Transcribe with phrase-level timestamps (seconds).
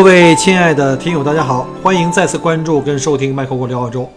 [0.00, 4.10] 各位亲爱的听友，大家好，欢迎再次关注跟收听麦克郭聊澳洲。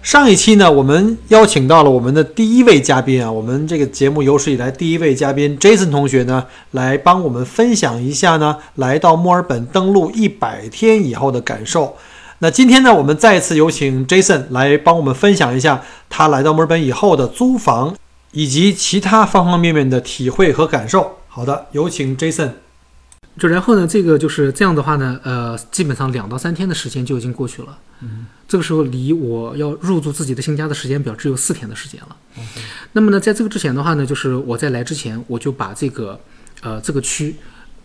[0.00, 11.94] 上一期呢，我们邀请到了我们的第一位嘉宾啊，我们这个节目有史以来第一位嘉宾 Jason 同学呢，来帮我们分享一下呢，来到墨尔本登陆一百天以后的感受。
[12.38, 17.94] 那今天呢，我们再次有请 Jason 来帮我们分享一下他来到墨尔本以后的租房
[18.30, 21.18] 以及其他方方面面的体会和感受。
[21.28, 22.52] 好的，有请 Jason。
[23.38, 27.78] 就然后呢，这个就是这样的话呢，呃，基本上两到三天的时间就已经过去了。
[28.00, 32.16] 嗯，这个时候离我要入住自己的新家的时间表只有四天的时间了。
[32.92, 36.20] 那么呢，在这个之前的话呢，就是我在来之前，我就把这个
[36.60, 37.34] 呃这个区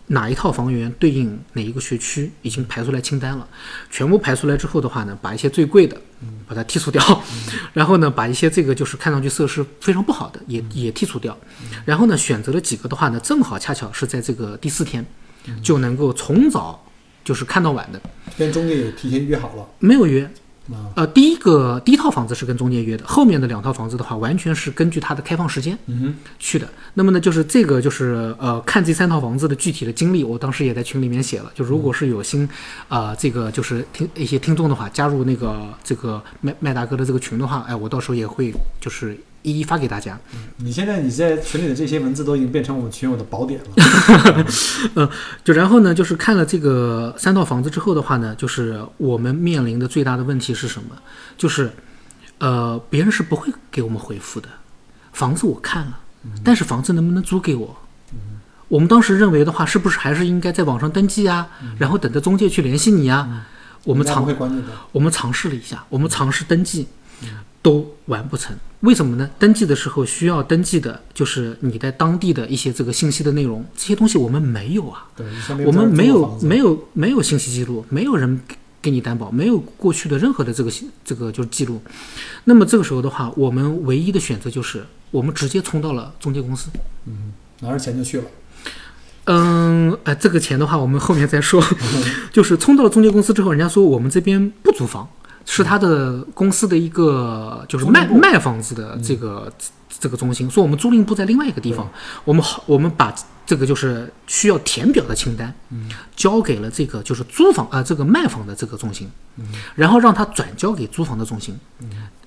[0.08, 3.46] 哪一套房源对应哪一个学区已经排出来清单了，
[3.90, 5.96] 全部排出来之后的话呢，把一些最贵的
[6.46, 7.22] 把它剔除掉，
[7.72, 11.34] 然后呢，把一些这个就是看上去设施非常不好的也也剔除掉，
[11.86, 15.04] 然后呢，选择了几个的话呢，正好恰巧是在这个第四天
[15.62, 16.82] 就能够从早
[17.24, 18.00] 就是看到晚的，
[18.36, 20.24] 跟中介有提前约好了没有约，
[20.70, 20.88] 啊。
[20.96, 26.68] 呃，第一个第一套房子是跟中介约的，后面的两套房子的话，完全是根据它的开放时间嗯去的。
[26.94, 31.52] 那么呢，就是这个就是呃，看这三套房子的具体的经历，我当时也在群里面写了。
[31.54, 32.44] 就如果是有新
[32.88, 40.18] 啊、呃这个就是听一些听众的话，加入那个这个麦麦大哥的这个群的话，哎，我到时候也会就是一一发给大家。
[40.32, 44.46] 哼，你现在你在群里的这些文字都已经变成我们群友的宝典了。
[44.96, 45.08] 嗯
[45.44, 50.96] 就然后呢，就是看了这个三套房子之后的话呢，就是我们面临的最大的问题是什么？
[51.36, 51.70] 就是，
[52.38, 54.48] 呃，别人是不会给我们回复的。
[55.12, 56.00] 房子我看了，
[56.44, 57.76] 但是房子能不能租给我？
[58.68, 61.48] 我们当时认为的话，是不是还是应该在网上登记啊，
[61.78, 63.46] 然后等着中介去联系你啊？
[63.84, 64.26] 我们尝。
[64.92, 66.86] 我们尝试了一下，我们尝试登记，
[67.62, 68.56] 都完不成。
[68.80, 69.28] 为什么呢？
[69.38, 75.08] 登记的时候需要登记的就是你在当地的一些这个信息的内容，这些东西我们没有啊。
[75.16, 75.26] 对，
[75.66, 80.70] 我们没有有没有没有信息记录，没有人给给你担保，没有过去的任何的这个
[81.04, 81.82] 这个就是记录。
[82.44, 86.68] 那么这个时候的话，我们唯一的选择就是我们直接冲到了中介公司。
[87.60, 88.24] 拿着钱就去了。
[89.24, 91.60] 嗯，呃，这个钱的话，我们后面再说。
[92.32, 95.08] 就是冲到了中介公司之后，人家说我们这边不租房，
[95.50, 99.50] 是他的公司的一个就是卖卖房子的这个、
[99.98, 101.90] 这个中心，说我们租赁部在另外一个地方，
[102.22, 103.14] 我们好我们把
[103.46, 105.52] 这个就是需要填表的清单，
[106.14, 109.10] 交给了这个就是租房啊、呃这个卖房的这个中心，
[109.74, 111.58] 然后让他转交给租房的中心。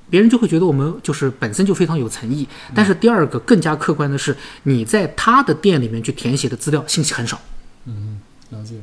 [0.09, 7.39] 别人就会觉得我们就是本身就非常有诚意，但是第二个更加客观的是，你在他的店里面去填写的资料信息很少。
[7.85, 8.75] 嗯了解。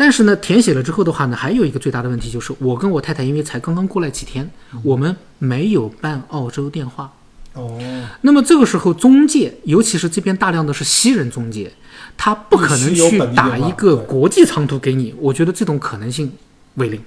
[0.00, 4.50] 但是呢，填写了之后的话呢，还有一个最大的问题就是，我跟我太太因为才刚刚过来几天，
[4.82, 7.12] 我们没有办澳洲电话。
[7.52, 7.78] 哦，
[8.22, 11.70] 那么这个时候，中介，尤其是这边大量的是西人中介，
[12.16, 15.14] 他不可能去打一个国际长途给你。
[15.18, 16.32] 我觉得这种可能性
[16.76, 16.98] 为零。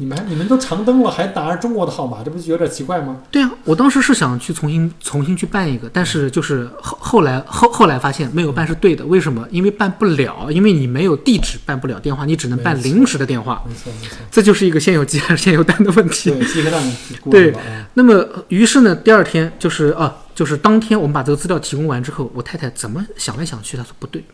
[0.00, 3.18] 你们你们都长登了，还打着中国的号码，这不是有点奇怪吗？
[3.30, 9.46] 对啊，我当时是想去重新重新去办一个，但是就是后后来后后来发现没有办是对的，为什么？
[9.50, 16.30] 因为办不了，因为你没有地址办不了电话，你只能办临时的电话，没错没错，这就是一个先有鸡还是先有蛋的问题。
[16.30, 16.96] 对，鸡和蛋的
[17.30, 17.86] 对去了啊。
[17.92, 24.24] 那么呃于是呢，第二天就是啊，就是当天我们把这个资料提供完之后，我太太怎么想来想去，她说不对，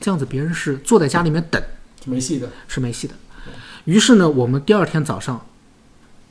[0.00, 1.62] 这样子别人是坐在家里面等
[2.04, 2.48] 是没戏的。
[2.66, 3.14] 是没戏的。
[3.86, 5.40] 于是呢，我们第二天早上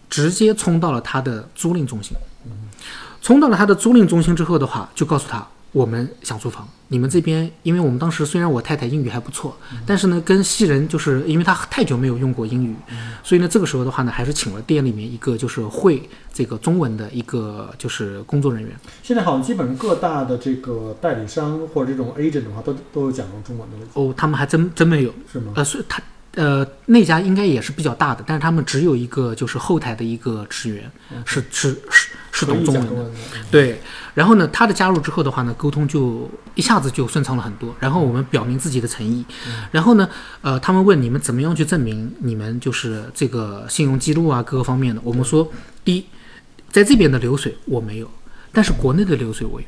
[0.09, 2.15] 直接冲到了他的租赁中心。
[3.21, 6.67] 冲到了他的租赁中心之后的话，就告诉他我们想租房。
[6.89, 9.57] 你们这边，因为我们当时虽然我太太英语还不错，
[9.87, 12.75] 但是呢，跟西人就是因为他太久没有用过英语，
[13.23, 18.71] 所以呢，这个时候的话呢，还是请了店里面一个就是会这个中文的一个就是工作人员。
[19.01, 25.53] 现在好像基本上各大的这个代理商或者这种 agent 的话，都都有讲中文的，哦，他们还真真没有，是吗？
[25.55, 25.99] 呃，所以他
[26.35, 30.91] 呃那家应该也是比较大的，但是他们只有一个就是后台的一个职员
[31.25, 33.11] 是是是是懂中文的。
[33.49, 33.81] 对，
[34.13, 37.73] 然后呢，他的加入之后的话呢，沟通就一下子就顺畅了很多。
[37.79, 39.25] 然后我们表明自己的诚意，
[39.71, 40.07] 然后呢，
[40.41, 45.01] 呃，他们问你们怎么样去证明你们就是这个信用记录啊各个方面的。
[45.03, 45.49] 我们说，
[45.83, 46.05] 第一，
[46.69, 48.11] 在这边的流水我没有，
[48.51, 49.67] 但是国内的流水我有。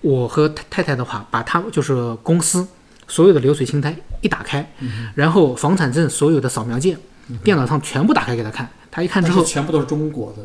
[0.00, 2.66] 我和太太太的话，把他就是公司
[3.12, 4.66] 所有的流水清单一打开，
[5.14, 6.96] 然后房产证所有的扫描件，
[7.44, 10.38] 电脑上全部打开给他看，他一看之后，全部都是中国的，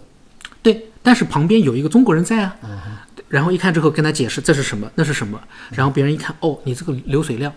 [0.62, 5.40] 对，但是旁边有一个中国人在啊，啊然后一看之后跟他解释这是什么，那是什么，
[5.72, 7.54] 然后别人一看，哦，你这个流水量，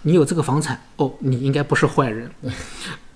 [0.00, 2.30] 你有这个房产，哦，你应该不是坏人，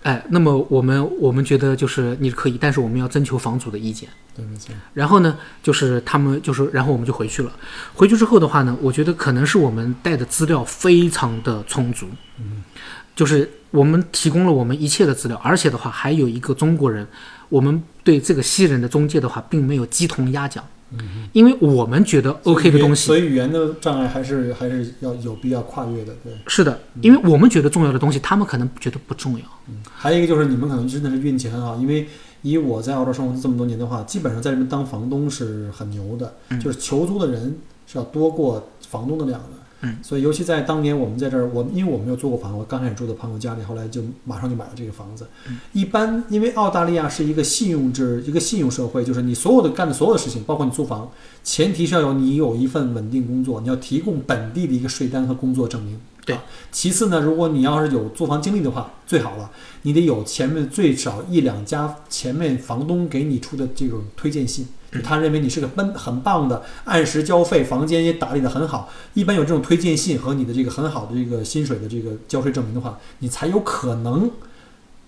[0.09, 4.09] 哎，那么我们我们觉得就是你可以，但是我们要征求房主的意见。
[4.35, 7.53] 对，没错，然后呢，就是他们就是，然后我们就回去了。
[7.93, 12.07] 回去之后的话呢，我觉得可能是我们带的资料非常的充足，
[13.15, 17.07] 就是我们提供了我们一切的资料，而且的话还有一个中国人，
[17.51, 20.65] 我们对这个西人的中介的话，并没有鸡同鸭讲，
[21.33, 26.33] 因为我们觉得 OK 的东西所以语言的障碍还是还是要有必要跨越的，对。
[26.47, 29.45] 是的，因为我们觉得重要的东西，他们可能觉得不重要。
[29.69, 32.07] 嗯还有一个就是你们可能真的是运气很好，因为
[32.43, 39.58] 以我在澳洲生活这么多年的话，基本上在这边当房东是很牛的，就是求租的人是要多过房东的量的。
[39.81, 45.27] 嗯，所以尤其在当年我们在这儿，我因为我没有租过房，我刚开始住的朋友家里，后来就马上就买了这个房子。
[45.73, 51.11] 一般因为澳大利亚是一个信用制，一个信用社会，就是你所有的干的所有的事情，包括你租房，
[51.45, 55.99] 前提是要有你有一份稳定工作，你要提供本地的一个税单和工作证明。
[56.27, 59.51] 对啊其次呢，如果你要是有租房经历的话，最好了，
[59.83, 64.71] 你得有前面最少一两家前面房东给你出的这种推荐信，就
[65.03, 68.91] 他认为你是个很很棒的，按时交费，房间也打理得很好。
[69.15, 74.31] 一般有这种推荐信和你的这个很好的这个薪水的这个交税证明的话，你才有可能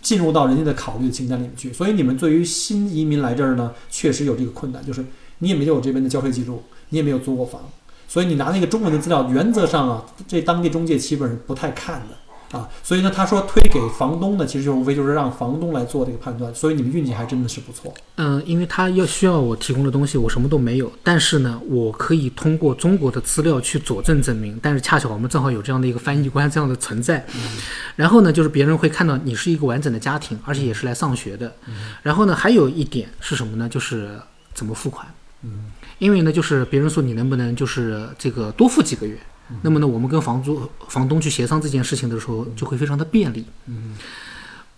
[0.02, 1.72] 进入到人家的考虑的清单里面去。
[1.72, 5.04] 所以你们对于新移民来这儿呢，确实有这个困难，就是
[5.38, 7.62] 你也没有这边的交税记录，你也没有租过房，
[8.06, 12.16] 所以你拿那个中文的资料，原则上啊，这当地中介基本上不太看的
[12.52, 12.68] 啊。
[12.82, 16.54] 所以呢，他说推给房东呢，其实就无非就是让房东来做这个判断。
[16.54, 17.92] 所以你们运气还真的是不错。
[18.16, 24.58] 嗯，因为他要需要我提供的东西，我什么都没有，但是呢，我可以通过中国的资料去佐证证明。
[24.62, 27.24] 但是恰巧我们正好有这样的一个翻译官这样的存在，
[27.96, 31.54] 然后呢，就是别人会看到你是一个完整的家庭，而且也是来上学的。
[32.02, 33.68] 然后呢，还有一点是什么呢？
[33.68, 34.20] 就是
[34.52, 35.06] 怎么付款。
[35.42, 39.18] 嗯，因为呢，就是别人说你能不能就是这个多付几个月，
[39.62, 43.44] 那么呢，我们跟房租房东去协商这件事情的时候，就会非常的便利。
[43.66, 43.96] 嗯，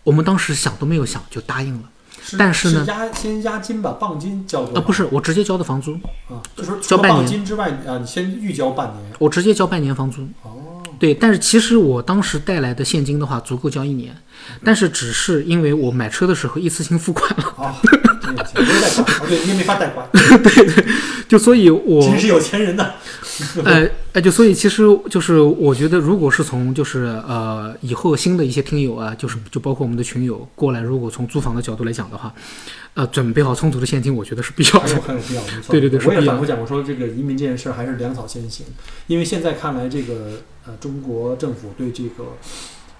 [0.03, 1.89] 我们当时想都没有想就答应了。
[2.25, 5.95] 是但是呢押先押金把磅金交多啊，不是，我直接交的房租，
[6.29, 9.13] 啊，就是交半年金之外啊，你先预交半年。
[9.19, 10.23] 我直接交半年房租。
[10.43, 14.17] 哦，对，但是其实我当时带来的现金的话，足够交一年，
[14.63, 17.75] 但是只是因为我买车的时候一次性付款了，
[18.37, 20.85] 有钱，没有贷款，哦，对，你也没法贷款， 对对
[21.29, 22.93] 就所以我其实是有钱人呐。
[23.65, 32.33] 呃 呃，就所以其实就是我觉得，如果是从就是呃以后新的一些听友啊，就是就包括我们的群友过来，如果从租房的角度来讲的话，
[32.93, 35.21] 呃，准备好充足的现金，我觉得是必要的很有。
[35.27, 35.43] 必要。
[35.69, 38.67] 对对对是我也反复讲过，说这个移民这件事儿还是粮草先行，
[39.07, 42.37] 因为现在看来，这个呃中国政府对这个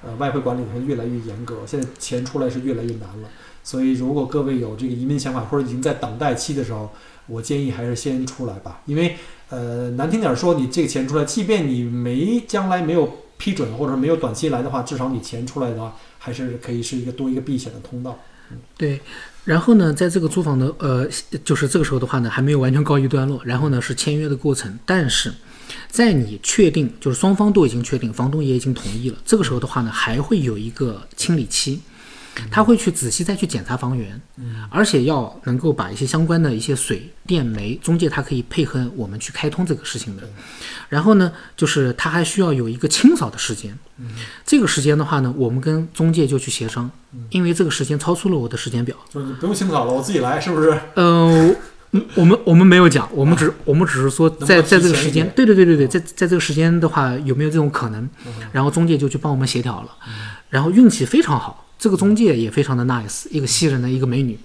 [0.03, 3.29] 呃外汇管理会越来越严格，现在钱出来是越来越难了。
[3.65, 6.91] 所以，如果各位有这个移民想法，或者已经在等待期的时候，
[7.27, 9.17] 我建议还是先出来吧，因为
[9.49, 18.19] 呃难听点儿说，你这个钱出来，即便你没将来没有批准，或者没有短期来的话，至少你钱出来的话，还是可以是一个多一个避险的通道。
[18.77, 19.01] 对，
[19.45, 21.09] 然后呢，在这个租房的呃，
[21.45, 25.33] 就是这个时候的话呢，还没有完全告一段落，然后呢是签约的过程，但是
[25.89, 31.81] 在你确定就是双方都已经确定，房东也已经同意了，这个时候的话呢，还会有一个清理期。
[32.51, 34.21] 他会去仔细再去检查房源，
[34.71, 40.23] 而且要能够把一些相关的一些水电煤中介，他可以配合我们去开通这个事情的。
[40.89, 43.79] 然后呢，就是他还需要有一个清扫的时间。
[44.45, 46.91] 这个时间的话呢，我们跟中介就去协商，
[47.31, 48.97] 因为这个时间超出了我的时间表。
[49.11, 50.79] 就不用清扫了，我自己来，是不是？
[50.97, 51.55] 嗯，
[52.15, 58.09] 我们我们没有讲，我们只我们只是说在在这个时间对对对对对，在在这个时间的话，有没有这种可能？
[58.51, 59.91] 然后中介就去帮我们协调了，
[60.49, 64.39] 然后运气非常好，这个中介也非常的 nice，一个西人的一个美女，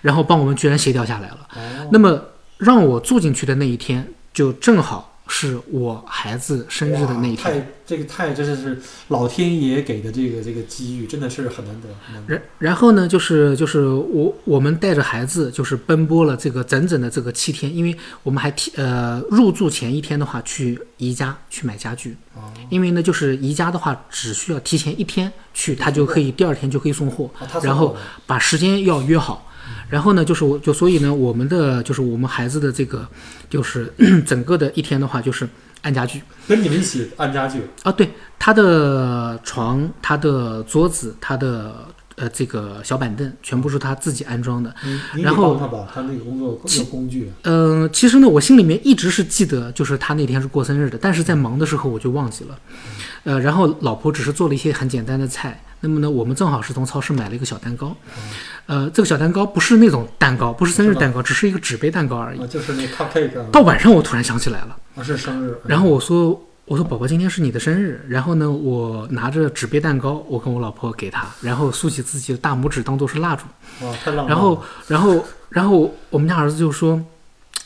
[0.00, 1.46] 然后帮我们居然协调下来了。
[1.54, 2.18] 哦，那么
[2.56, 7.36] 让我住进去的那一天，就正好是我孩子生日的那一天。
[7.36, 11.88] 太这个太真的是老天爷给的这个这个机遇，真的是很难得。
[12.04, 27.30] 很难得然然后呢，就是就是我我们带着孩子，就是奔波了这个整整的这个七天，因为我们还提呃入住前一天的话去宜家去买家具，哦因为呢就是宜家的话只需要提前一天去，他就可以第二天就可以送货，
[27.62, 29.47] 然后把时间要约好。
[29.88, 33.06] 然后呢，就是我就所以呢，我们的就是我们孩子的这个
[33.48, 33.92] 就是
[34.26, 35.48] 整个的一天的话，就是
[35.82, 44.74] 按家具跟你们一起按家具，啊，对，他的床、他的桌子、他的呃这个小板凳，全部是他自己安装的。
[45.14, 47.32] 然后他吧，他那个工作有工具。
[47.44, 52.58] 嗯、其实呢，我心里面一直是记得，就是他那天是过生日的，但是在忙的时候我就忘记了。
[53.24, 55.62] 呃，然后老婆只是做了一些很简单的菜。
[55.80, 57.96] 那么呢，我们正好是从超市买了一个小蛋糕，
[58.68, 62.38] 呃，这个小蛋糕不是那种蛋糕，不是生日蛋糕，只是一个纸杯蛋糕而已。
[62.38, 65.58] 啊，就是那 cupcake 啊到晚上我突然想起来了，啊，是生日。
[65.64, 73.44] 然后我说我说宝宝今天是你的生日，然后呢，我拿着纸杯蛋糕，我跟我老婆给她，然后竖起自己的大拇指当做是蜡烛，
[73.86, 74.28] 哇，太浪漫了。
[74.28, 77.02] 然后然后然后我们家儿子就说，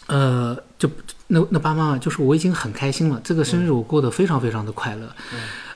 [0.07, 0.89] 呃，就
[1.27, 5.09] 那那爸妈就是我已经很开心了，这个生日我过得非常非常的快乐，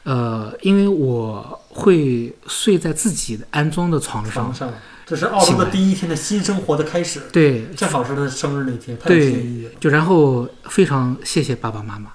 [0.04, 4.73] 呃，因为我会睡在自己的安装的床上床，上，
[5.07, 9.71] 这是澳洲的第一天的新生活的开始，对，正好是他生日那天，太有意了。
[9.79, 12.11] 就然后非常谢谢爸爸妈妈。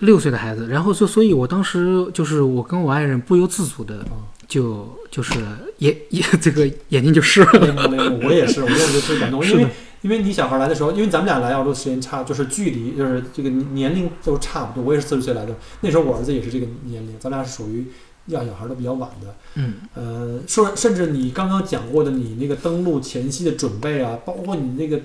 [0.00, 4.04] 六岁的孩子，然后就所以，我当时就是我跟我爱人不由自主的
[4.48, 5.38] 就就是
[5.78, 8.20] 眼眼这个眼睛就湿了。
[8.24, 9.68] 我也是，我也是特别感动， 因为
[10.00, 17.86] 因为你小孩来的时候，因为咱们俩来澳洲时间差，就是距离就是这个年龄都差不多，我也是四十岁来的，那时候我儿子也是这个年龄，咱俩是属于
[18.26, 19.34] 要小孩的比较晚的。
[19.54, 25.00] 嗯，呃，说甚至你刚刚讲过的，你那个登录前期的准备啊，包括你那个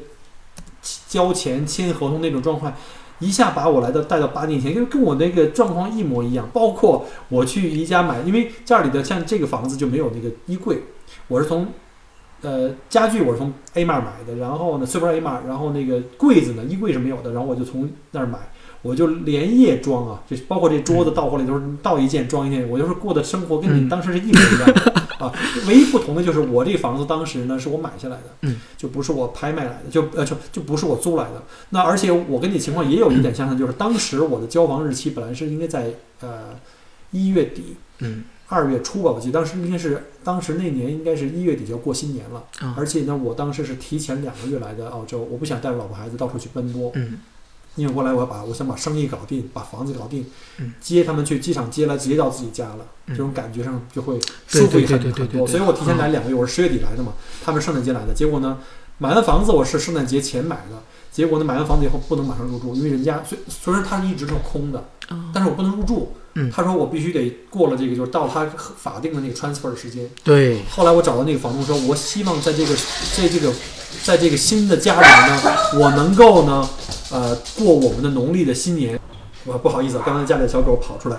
[1.07, 2.73] 交钱签合同那种状况，
[3.19, 6.47] 一下把我来到带到八年前，因为跟我那个状况一模一样。
[6.53, 10.83] 包括我去宜家买，因为这里的像这个房子就没有那个衣柜，
[11.27, 11.67] 我是从
[12.41, 18.37] 呃家具我是从 A 码买的，然后呢 Super A 码，然后那个柜子呢衣柜是没有的，然后我就从那儿买。
[18.81, 23.89] 我就连夜装啊，就包括这桌子到货了，就是到一件装一件，我就是过的生活跟你嗯。
[23.89, 24.81] 当时是一模一样的、
[25.19, 25.33] 啊。
[25.67, 31.43] 唯一不同的就是我这房子当时呢是我买下来的，嗯，就不是我拍卖来的，就呃就就不是我租来的。
[31.71, 35.91] 那而且我跟你情况也有一点相像，就是当时我的交房日期本来是应该在
[36.21, 36.49] 呃
[37.11, 38.23] 一月底，嗯。
[38.49, 42.73] 二月初吧，我记得当时应该是当时那年应该是一月底就要过新年了，啊。
[42.77, 47.19] 而且呢，我当时是提前两个月来的澳洲，我不想带着老婆孩子到处去奔波，嗯
[47.77, 50.25] 因为过来我要把我想把生意搞定，把房子搞定，
[50.57, 55.47] 嗯接他们去机场接来，直接到自己家了，嗯这种感觉上就会舒服很很多。
[55.47, 57.13] 所以我提前来两个月，我是十月底来的嘛，
[57.45, 58.13] 他们圣诞节来的。
[58.13, 58.57] 结果呢，
[58.97, 60.81] 买完房子我是圣诞节前买的，
[61.11, 64.96] 结果呢买完房子以后不能马上入住，因为人家虽虽然它一直是空的，啊
[65.33, 66.13] 但是我不能入住。
[66.39, 70.07] 嗯他说我必须得过了这个，就是到他法定的那个 transfer 时间。
[70.23, 72.75] 对，后来我找到那个房东说，我希望在这个
[73.15, 73.51] 在这个
[74.03, 76.69] 在这个新的家里面呢， 我能够呢，
[77.11, 78.99] 呃，过我们的农历的新年。
[79.45, 81.17] 我不好意思啊，刚才家里的小狗跑出来，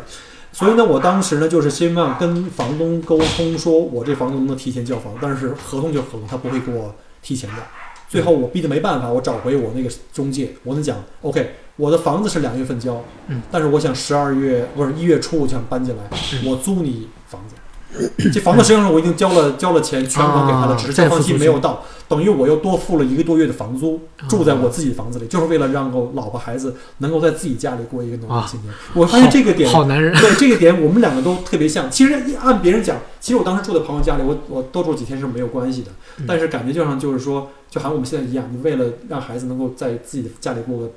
[0.52, 7.62] 所以呢，我当时呢就是希望跟房东沟通，说我这房东能不能提前交房，但是合同就是合同，他不会给我提前的。
[8.09, 16.02] 最后我逼得没办法，我找回我那个中介，我跟他讲，OK，我的房子是两月份交，嗯，但是我想十二月不是一月初我想搬进来，
[16.35, 17.54] 嗯我租你房子。
[18.30, 28.75] 这房子实际上我已经交了交了钱，全款给他了，啊只是交房期没有到，等于我又多付了一个多月的房租，啊住在我自己的房子里，就是为了让我老婆孩子能够在自己家里过一个农历啊新年。
[28.92, 30.12] 我发现这个点，好男人。
[30.20, 31.90] 对这个点我们两个都特别像。
[31.90, 40.90] 其实按别人讲，其实我当时住在朋友家里，我我多住几天是没有关系的嗯，但是感觉就像就是说，就好像我们现在一样，你为了让孩子能够在自己的家里过个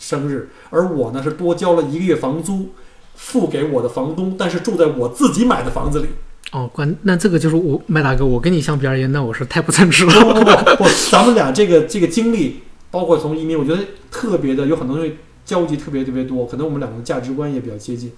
[0.00, 2.70] 生日，而我呢是多交了一个月房租。
[3.16, 6.06] 付给我的房东，但是住在我自己买的房子里，
[6.52, 10.12] 哦，关那这个就是我麦大哥，我跟你相比而言，那我是太不称职了。
[10.24, 18.10] 不不不不，咱们俩这个这个经历，包括从移民，我觉得特别的有很多东西交集特别特别多，可能我们两个价值观也比较接近。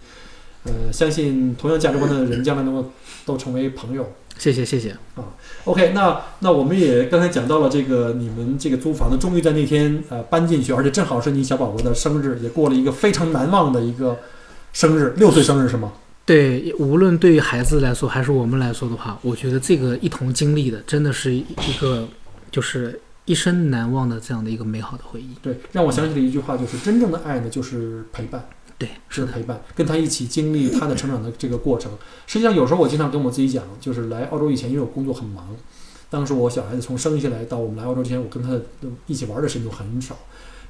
[0.66, 2.92] 呃，相信同样价值观的人将来能够
[3.26, 4.08] 都成为朋友。
[4.38, 5.24] 谢谢谢谢啊。
[5.64, 14.18] OK，那那我们也刚才讲到了这个你们这个租房的，终于在那天呃搬进去，而且正好是你小宝宝的生日，也过了一个非常难忘的一个
[14.72, 15.92] 生日，六岁生日是吗？
[16.24, 21.44] 对，无论对于孩子来说，还是我们来说的话，我觉得这个一同经历的，真的是一
[21.80, 22.08] 个
[22.50, 25.34] 就是一生难忘的这样的一个美好的回忆。
[25.42, 28.48] 对，让我想起了一句话，就是真正的爱呢，就是陪伴。
[28.82, 31.92] 对，是陪伴，跟他一起经历他的成长的这个过程。
[32.26, 35.54] 实际上，有时候我经常跟我自己讲，就是来澳洲以前，因为我工作很忙，
[36.10, 38.60] 当时我小孩子从生下来到我们来澳洲之前，我跟他的
[39.06, 40.16] 一起玩的时间就很少。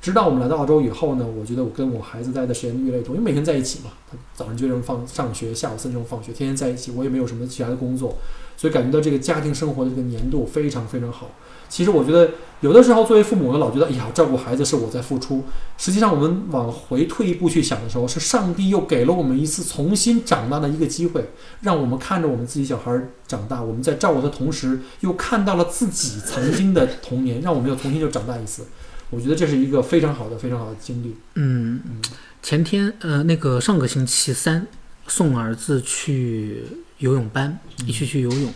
[0.02, 8.18] 直到我们来到澳洲以后呢，我觉得我跟我孩子待的时间越来越多，因为每天在一起嘛，他早上九点钟放上学，下午四点钟放学，天天在一起，我也没有什么其他的工作，
[8.58, 11.30] 所以感觉到这个家庭生活的这个粘度非常非常好。
[11.72, 15.42] 其实我觉得有的时候作为父母呢，老觉得哎呀，照顾孩子是我在付出。
[15.78, 21.30] 实际上，我们往回退一步去想的时候，是上帝又给了我们一次重新长大的一个机会，
[21.62, 28.66] 让我们看着我们自己小孩长大，我们在照顾他的同时，又看到了自己曾经的童年，让我们又重新就长大一次。
[29.08, 31.16] 我觉得这是一个非常好的、非常好的经历。
[31.36, 32.02] 嗯嗯，
[32.42, 34.66] 前天呃，那个上个星期三
[35.06, 36.64] 送儿子去
[36.98, 38.52] 游泳班，一起去游泳。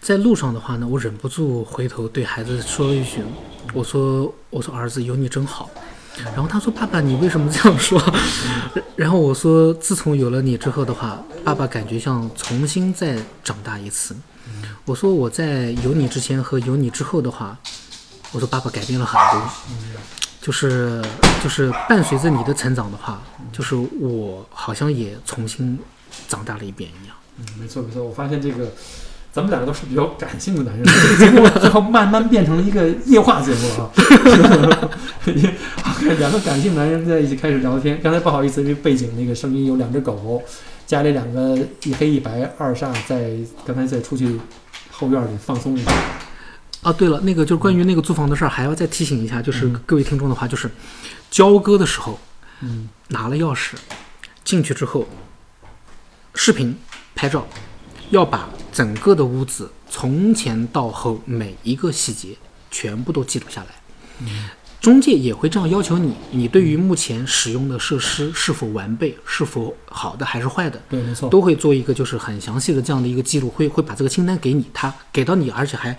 [0.00, 3.22] 在路上的话呢，我忍不住回头对孩子说了一句
[3.72, 5.70] ：“我说，我说儿子有你真好。”
[6.24, 8.00] 然后他说：“爸爸，你为什么这样说？”
[8.94, 14.14] 然后我说：“自从有了你之后的话，爸爸感觉像重新再长大一次。”
[14.86, 17.58] 我说：“我在有你之前和有你之后的话，
[18.30, 19.48] 我说爸爸改变了很多，
[20.40, 21.02] 就是
[21.42, 23.20] 就是伴随着你的成长的话，
[23.52, 25.76] 就是我好像也重新
[26.28, 28.70] 长大了一遍一样。”嗯，没错没错，我发现这个。
[29.34, 33.90] 咱们两个都是比较感性的男人，这个节目最后慢慢变成了一个夜话节目了
[35.82, 35.96] 啊！
[36.20, 37.98] 两个感性男人在一起开始聊天。
[38.00, 40.40] 刚才不好意思，因为背景那个声音有两只狗，
[40.86, 43.32] 家里两个一黑一白二煞在
[43.66, 44.38] 刚才在出去
[44.92, 45.90] 后院里放松一下。
[46.82, 50.70] 啊，对了，那个就是关于那个租房的事儿，还要再提醒一下，就是各位听众的话，就是
[51.28, 52.20] 交割的时候，
[52.60, 53.72] 嗯，拿了钥匙
[54.44, 55.08] 进去之后，
[56.36, 56.76] 视频
[57.16, 57.44] 拍照。
[58.10, 62.30] 要把整个的屋子从前到后每一个细节
[62.70, 63.68] 全部都记录下来。
[64.20, 64.48] 嗯，
[64.80, 75.96] 中介也会这样要求你，你对于目前使用的设施是否完备，是否好的还是坏的，对，没错，都会做一个就是很详细的这样的一个记录，会会把这个清单给你，他给到你，而且还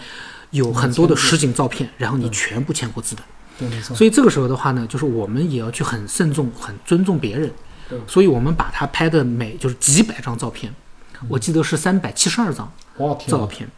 [0.51, 3.23] 有很多的实景照片，然后你全部签过字的。
[3.57, 3.95] 对，没错。
[3.95, 7.51] 所以这个时候的话呢，就是我们也要去很慎重、很尊重别人。
[7.89, 10.73] 对，所以我们把他拍的每就是几百张照片。
[11.27, 12.71] 我记得是三百七十二张
[13.27, 13.69] 照片，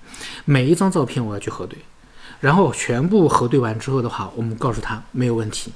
[0.45, 1.77] 每一张照片我要去核对，
[2.39, 5.71] 然后全部核对完之后的话，我们告诉他没有问题。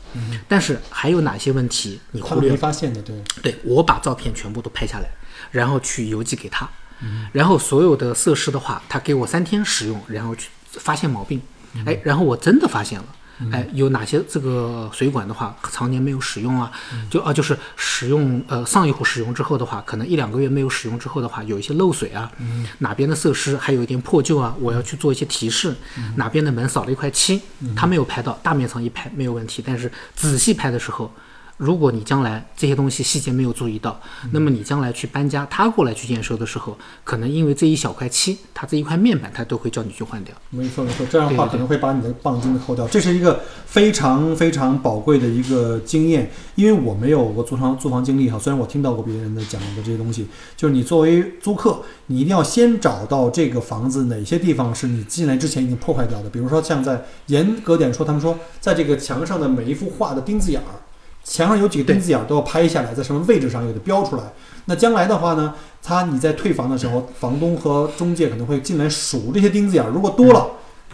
[0.47, 3.01] 但是还有哪些问题你忽略没发现的？
[3.01, 5.09] 对，对我把照片全部都拍下来，
[5.51, 6.69] 然后去邮寄给他，
[7.31, 11.41] 然后所有的设施的话，他给我三天使用，然后去发现毛病，
[11.85, 13.05] 哎，然后我真的发现了。
[13.51, 16.71] 哎，有哪些这个水管的话，常年没有使用啊？
[17.09, 22.31] 就啊，就是使用呃上一户使用之后的话，可能一两个月没有使用之后的话，有一些漏水啊，
[22.79, 25.73] 哪边的设施还有一点破旧啊，我要去做一些提示。
[26.15, 27.41] 哪边的门少了一块漆，
[27.75, 31.11] 他没有拍到，大面上一拍没有问题，但是仔细拍的时候。
[31.61, 40.33] 如果你将来这些东西细节没有注意到，那么你将来去搬家，他过来去验收的时候，可能因为这一小块漆，他这一块面板，他都会叫你去换掉。
[40.49, 42.87] 没错没错，这样的话可能会把你的棒金扣掉。
[42.87, 48.39] 这是一个非常非常宝贵的一个经验，因为我没有过租房租房经历哈。
[48.39, 50.25] 虽然我听到过别人的讲的这些东西，
[50.57, 56.29] 就是你作为租客，你一定要先找到这个房子哪些地方是你进来之前已经破坏掉的。
[56.31, 60.80] 比如说像在严格点说，他们说在这个墙上的每一幅画的钉子眼儿。
[61.23, 64.23] 墙上有几个钉子眼都要拍下来，在什么位置上也得标出来。
[64.65, 70.47] 那将来的话呢，他你在退房的时候，房东和中介可能会进来数这些钉子眼，如果多了，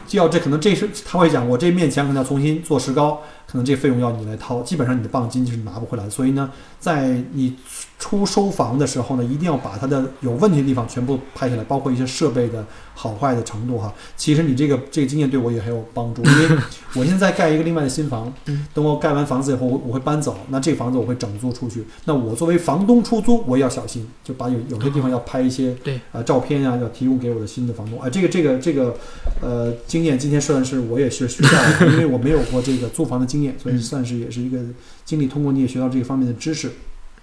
[0.08, 6.10] 就要这可能这是他会讲，我这面墙可能要重新做石膏，可能这费用要你来掏，基本上你的棒金就是拿不回来的。
[6.10, 7.56] 所以呢，在你。
[8.00, 13.92] 出收房的时候呢，一定要把它的有问题的地方全部拍下来，包括一些设备的好坏的程度哈。
[14.16, 16.58] 其实你这个这个经验对我也很有帮助，因为
[16.94, 18.32] 我现在盖一个另外的新房，
[18.72, 21.84] 等我盖完房子以后，我我会搬走，那这个房子我会整租出去。
[22.06, 28.00] 那我作为房东出租，我也要小心，就把有有些地方要拍一些对啊照片啊，要提供给我的新的房东。
[28.00, 28.96] 哎，这个这个这个
[29.42, 34.60] 呃经验，今天算是我也是学到了，因为我没有过这个租房的经验，所以算是也是一个
[35.06, 35.28] 经历。
[35.28, 36.70] 通过你也学到这个方面的知识。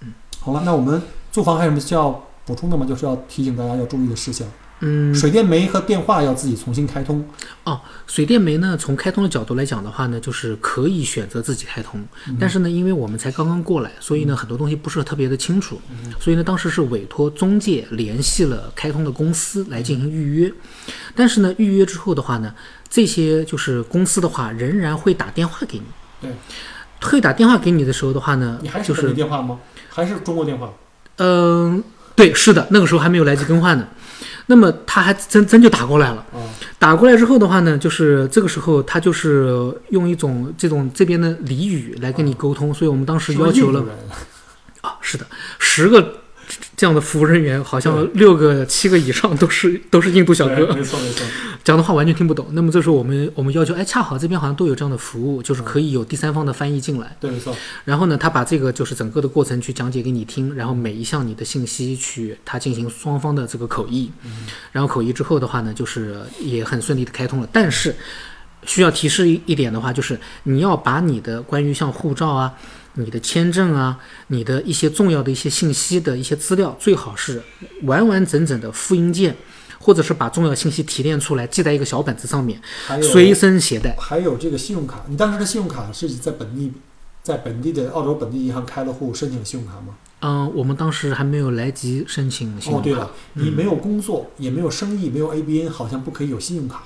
[0.01, 1.01] 嗯好了，那我们
[1.31, 2.85] 租房还有什么需要补充的吗？
[2.85, 4.47] 就是要提醒大家要注意的事项。
[4.81, 7.25] 嗯，水电煤和电话要自己重新开通。
[7.63, 12.05] 哦，水电煤呢，从开通的角度来讲的话呢，就是可以选择自己开通。
[12.39, 15.79] 但是呢，因为我们才刚刚过来，所以呢，很多东西不是特别的清楚。
[16.19, 20.53] 所以呢，当时是委托中介联系了开通的公司来进行预约。
[21.15, 22.53] 但是呢，预约之后的话呢，
[22.87, 25.85] 这些就是公司的话仍然会打电话给你。
[26.25, 27.09] 对。
[27.09, 29.59] 会打电话给你的时候的话呢，你还是本地电话吗？
[29.89, 30.73] 还是中国电话？
[31.17, 31.83] 嗯，
[32.15, 33.87] 对，是的，那个时候还没有来及更换呢。
[34.47, 36.25] 那么他还真真就打过来了。
[36.79, 43.85] 打过来之后的话呢，就是这个时候他就是用一种这种这边的俚语来跟你沟通，所以我们当时要求了。
[44.81, 45.27] 啊，是的，
[45.59, 46.21] 十个。
[46.77, 51.25] 这样的服务人员好像六个、七个以上都是 都是印度小哥，没错没错，
[51.63, 52.47] 讲的话完全听不懂。
[52.51, 57.15] 那么这时候我们我们要求，哎，恰好这边好像都有这样的服务，就是可以有第三方的翻译进来。
[57.19, 57.55] 对，没错。
[57.83, 64.11] 然后呢，他把这个就是整个的过程去讲解给你听，然后每一项你的信息去他进行双方的这个口译，
[64.71, 67.47] 然后口译之后的话呢，就是也很顺利的开通了。
[67.51, 67.95] 但是
[68.65, 72.53] 需要提示一一点的话，就是你要把你的关于像护照啊。
[72.95, 77.41] 你的签证啊，你的一些重要的一些信息的一些资料，最好是
[77.83, 79.35] 完完整整的复印件，
[79.79, 82.59] 或者是把重要信息提炼出来，记在一个小本子上面，
[83.01, 83.95] 随身携带。
[83.99, 86.71] 还有这个信用卡，你当时的信用卡是在本地，
[87.21, 89.95] 在本地的澳洲本地银行开了户申请信用卡吗？
[90.21, 92.83] 嗯，我们当时还没有来及申请信用哦，卡。
[92.83, 96.83] 对了，你没有工作，也没有生意，没有 ABN，好像不可以有信用卡。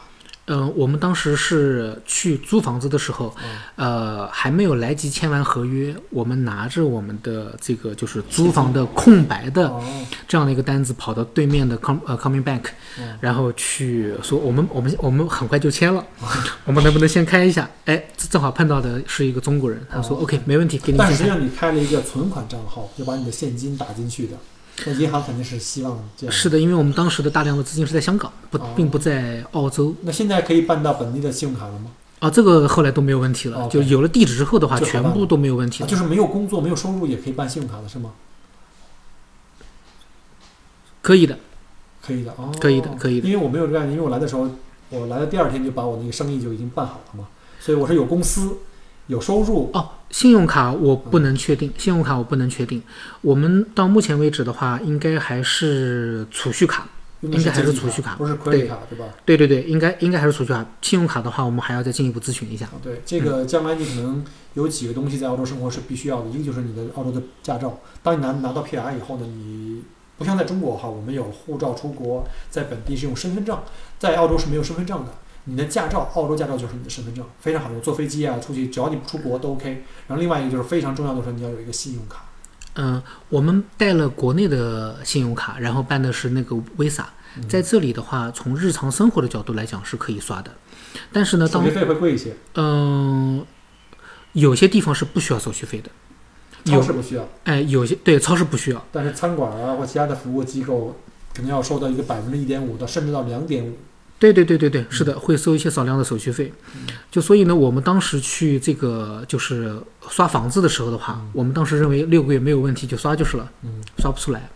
[0.51, 9.83] 嗯，我们当时是去租房子的时候，嗯呃，还没有来及签完合约，我们拿着我们的这个就是租房的空白的哦，
[10.27, 12.63] 这样的一个单子，跑到对面的 com 呃 coming bank，
[12.99, 16.03] 嗯然后去说我们我们我们很快就签了，
[16.65, 17.69] 我们能不能先开一下？
[17.85, 21.29] 哎，正好碰到的是一个中国人，他说哦 OK 没问题，给你但实际。
[21.29, 24.33] 上你开了一个存款账号，要把你的现金打进去的。
[24.85, 26.31] 那银行肯定是希望这样。
[26.33, 31.91] 是的，因为我们当时的大量的资金是在香港，不哦并不在澳洲那现在可以办到本地的信用卡了吗？
[32.19, 35.89] 啊，这个后来都没有问题了就有了地址之后的话，全部都没有问题啊，了。
[35.89, 38.11] 就是没有工作、没有收入也可以办信用卡了是吗？
[41.01, 41.37] 可以的，
[42.01, 44.49] 可以的哦，可以的可以的因为我没有这样，因为我来的时候，
[44.89, 48.57] 我来的第二天就把我那个生意就已经办好了嘛，所以我是有公司、
[49.09, 49.69] 有收入。
[49.73, 52.81] 哦，信用卡我不能确定，信用卡我不能确定。
[53.21, 56.87] 我们到目前为止的话，应该还是储蓄卡。
[57.21, 59.05] 应该还是储蓄卡不是 credit 对卡，对吧？
[59.25, 60.65] 对对对，应该应该还是储蓄卡。
[60.81, 62.65] 信用卡的话，我们还要再进一步咨询一下。
[62.67, 67.77] 啊，对，这个将来你可能有几个东西在澳洲生活是必须要的，一个就是你的澳洲的驾照。
[68.01, 69.83] 当你拿拿到 PR 以后呢，你
[70.17, 73.59] 不像在中国哈，我们有护照出国，在本地是用身份证，
[73.99, 75.11] 在澳洲是没有身份证的。
[75.49, 77.81] 你的驾照，澳洲驾照就是你的身份证，非常好用。
[77.81, 79.83] 坐飞机啊，出去只要你不出国都 OK。
[80.07, 82.25] 然后另外一个就是非常重要的是你要有一个信用卡。
[82.75, 87.03] 嗯、我们带了国内的信用卡，然后办的是那个 Visa。
[87.35, 90.51] 嗯在这里的话，从日常生活的角度来讲是可以刷的，
[91.13, 93.45] 但是呢，当手续费会贵一些，嗯、
[94.33, 95.91] 有些地方是不需要手续费的，
[96.65, 98.83] 超市不需要，哎，有些对超市不需要。
[98.91, 100.95] 但是餐馆啊或其他的服务机构
[101.35, 103.77] 可能要收到一个百分之一点五到甚至到两点五。
[104.19, 106.51] 对对对对对，是的，会收一些少量的手续费。
[107.09, 114.49] 就所以呢，我们当时去这个就是刷房子的时候的话，我们当时认为六个月没有问题，就刷就是了，嗯，刷不出来。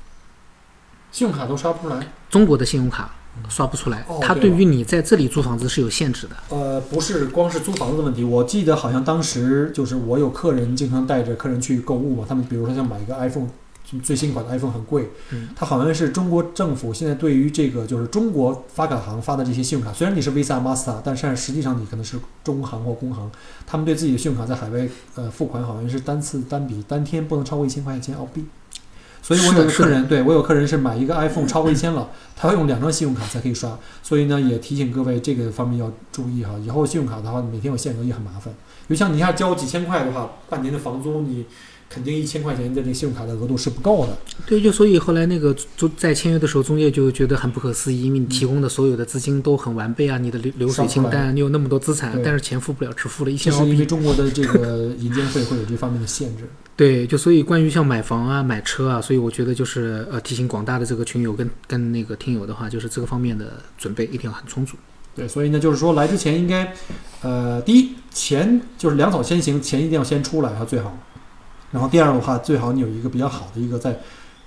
[1.12, 2.06] 信用卡都刷不出来。
[2.30, 3.14] 中国的信用卡
[3.48, 6.36] 刷不出来哦，它对于你在这里租房子是有限制的。
[6.50, 13.52] 呃，不是光是租房子的问题，我记得好像当时就是我有客人经常带着客人去购物嘛，他们比如说像买一个 iPhone，就
[14.00, 23.32] 最新款的 iPhone 很贵，嗯，它好像是中国政府现在对于这个就是中国发卡行发的这些信用卡，虽然你是 Visa、Master，但是实际上你可能是中行或工行，
[23.66, 28.46] 他们对自己的信用卡在海外呃付款好像是单次单笔单天不能超过一千块钱澳币。
[29.26, 36.52] 所以我有客人，对我有客人是买一个 iPhone 超过一千了，他要用两张信用卡才可以刷，所以呢也提醒各位这个方面要注意哈。
[36.62, 38.54] 以后信用卡的话，每天有限额也很麻烦。
[38.90, 41.46] 就像你要交几千块的话，半年的房租你
[41.94, 44.18] 肯定一千块钱的这个信用卡的额度是不够的。
[44.48, 53.54] 对，就所以后来那个中在签约的时候，中介就觉得很不可思议，因为你提供的所有的资金都很完备啊，你的流流水清单，你有那么多资产，但是钱付不了，只付了一这千。
[53.54, 56.50] 是因为中国的这个银监会会有这方面的限制。
[56.76, 64.76] 对，就所以关于像买房啊、买车啊，所以我觉得就是呃提醒广大的这个群友跟跟那个听友的话，就是这个方面的准备一定要很充足。
[65.16, 66.74] 对，所以呢，就是说来之前应该，
[67.22, 70.98] 呃，第一钱就是粮草先行，钱一定要先出来哈，最好。
[71.74, 74.00] 然后第二的话，最好你有一个比较好的一个在，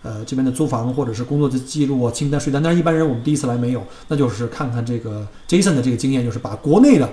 [0.03, 2.63] 呃这边的租房或者是工作的记录啊、清单、税单。
[2.63, 7.11] 但是一般人我们第一次来没有，那就是看看这个 Jason 的这个经验，就是把国内的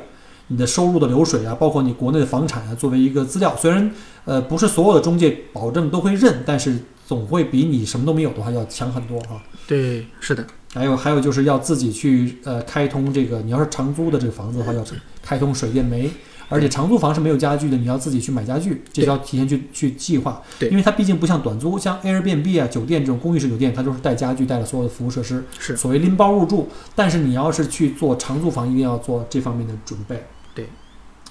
[0.47, 3.55] 你的收入的流水啊，包括你国内的房产啊，作为一个资料。
[3.57, 3.91] 虽然
[4.25, 9.41] 呃不是所有的中介保证都会认，但是总会比你什么都没有的话要强很多啊。
[9.65, 14.83] 对，是的，还有还有就是要自己去呃开通这个，你要是长租的这个房子的话，要
[15.23, 16.11] 开通水电煤，
[16.53, 20.41] 而且长租房是没有家具的，你要自己去买家具，这对要提前去去计划。
[20.59, 26.69] 对因为它毕竟不像短租，像 Airbnb 啊、酒店这种公寓式酒店，它都是带家具、带了所有的服务设施，是所谓拎包入住。
[26.95, 30.23] 但是你要是去做长租房，一定要做这方面的准备。
[30.53, 30.67] 对。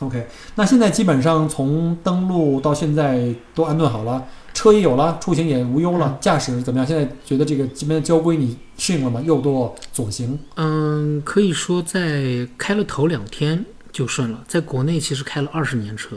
[0.01, 6.85] OK，那现在基本上从登录到现在都安顿好了，车也有了，出行也无忧了，驾驶怎么样？
[6.85, 9.21] 现在觉得这个这边的交规你适应了吗？
[9.21, 14.42] 右舵左行，嗯，可以说在开了头两天就顺了。
[14.48, 16.16] 在国内其实开了二十年车，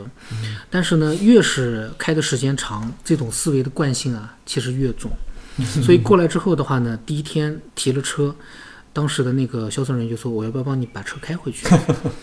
[0.70, 5.10] 但是呢，越是开的时间长，这种思维的惯性啊，其实越重。
[5.82, 8.34] 所以过来之后的话呢，第一天提了车，
[8.92, 11.66] 当时的那个销售人员就说：“我要不要帮你把车开回去？”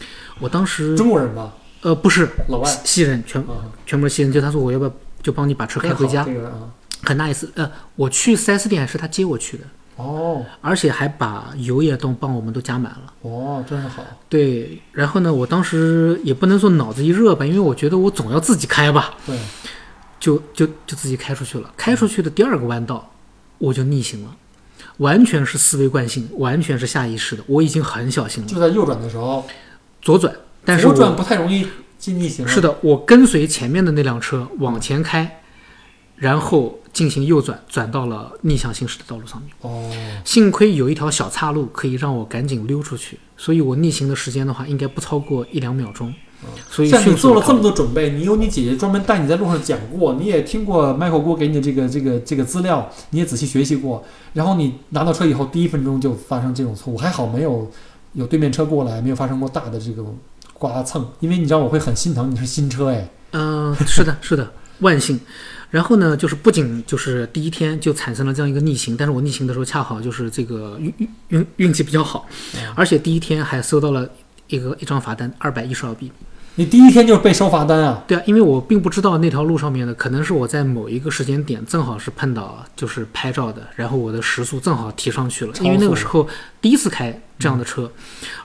[0.40, 6.70] 我当时中国人吧，呃不是老外西西人，全啊，全部是西人，就他说我要不要就帮你把车开回家，这个啊，
[7.04, 7.48] 很 nice。
[7.56, 9.64] 呃，我去 4S 店是他接我去的，
[9.96, 10.44] 哦。
[10.62, 13.14] 而且还把油液都帮我们都加满了。
[13.22, 19.38] 哦，真是好，对，然后呢，我当时也不能说脑子一热吧，因为我觉得我总要自己开吧，对，
[20.20, 21.72] 就就就自己开出去了。
[21.78, 23.12] 开出去的第二个弯道，
[23.58, 24.36] 我就逆行了，
[24.98, 28.50] 完全是思维惯性，完全是下意识的，我已经很小心了。
[28.50, 29.46] 就在右转的时候，
[30.02, 30.34] 左转，
[30.66, 35.43] 但是左转不太容易进逆行，是，的，我跟随前面的那辆车往前开，
[36.16, 39.52] 然后进行右转，转到了逆向行驶的道路上面。
[39.62, 39.92] 哦，
[40.24, 46.14] 幸亏有一条小岔路可以让我赶紧溜出去，所以我逆行的时间的话，应该不超过一两秒钟。
[46.70, 57.72] 所以像你做了这么多准备，你有你姐姐专门带你在路上讲过，你也听过 Michael 郭给你的这个这个这个资料，你也仔细学习过，然后你拿到车以后，第一分钟就发生这种错误，还好没有
[58.12, 60.04] 有对面车过来，没有发生过大的这个
[60.54, 65.18] 刮蹭，因为你知道我会很心疼，你是新车哎，嗯、是的，是的，万幸。
[65.74, 72.28] 然后呢，就是不仅就是第一天就产生了这样一个逆行，但是我逆行的时候恰好就是这个运运运运气比较好，
[72.76, 74.08] 而且第一天还收到了
[74.50, 76.12] 一个一张罚单，二百一十二币。
[76.56, 78.04] 你第一天就是被收罚单啊？
[78.06, 86.28] 对啊，因为我并不知道那条路上面的，可能是我在某一个时间点正好是碰到就是拍照的，然后我的时速正好提上去了，因为那个时候
[86.62, 87.92] 第一次开这样的车，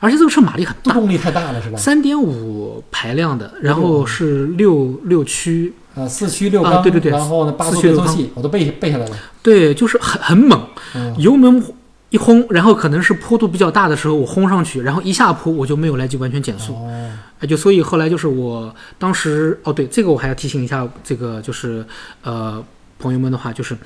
[0.00, 1.76] 而且这个车马力很大，动力太大了是吧？
[1.76, 8.06] 三点五排量的，然后是六六驱，呃，四驱六缸，啊对对对然后呢八速四驱六缸。
[8.06, 9.16] 变速器，我都背背下来了。
[9.42, 10.58] 对，就是很很猛，
[10.94, 11.62] 嗯，油门
[12.08, 17.10] 一轰，然后可能是坡度比较大的时候我轰上去，然后一下坡我就没有来及完全减速，哦，
[17.40, 21.85] 哎，就所以后来就是我当时哦，对，这个我还要提醒一下，这个就是
[22.22, 22.64] 呃
[22.98, 23.77] 朋友们的话，就是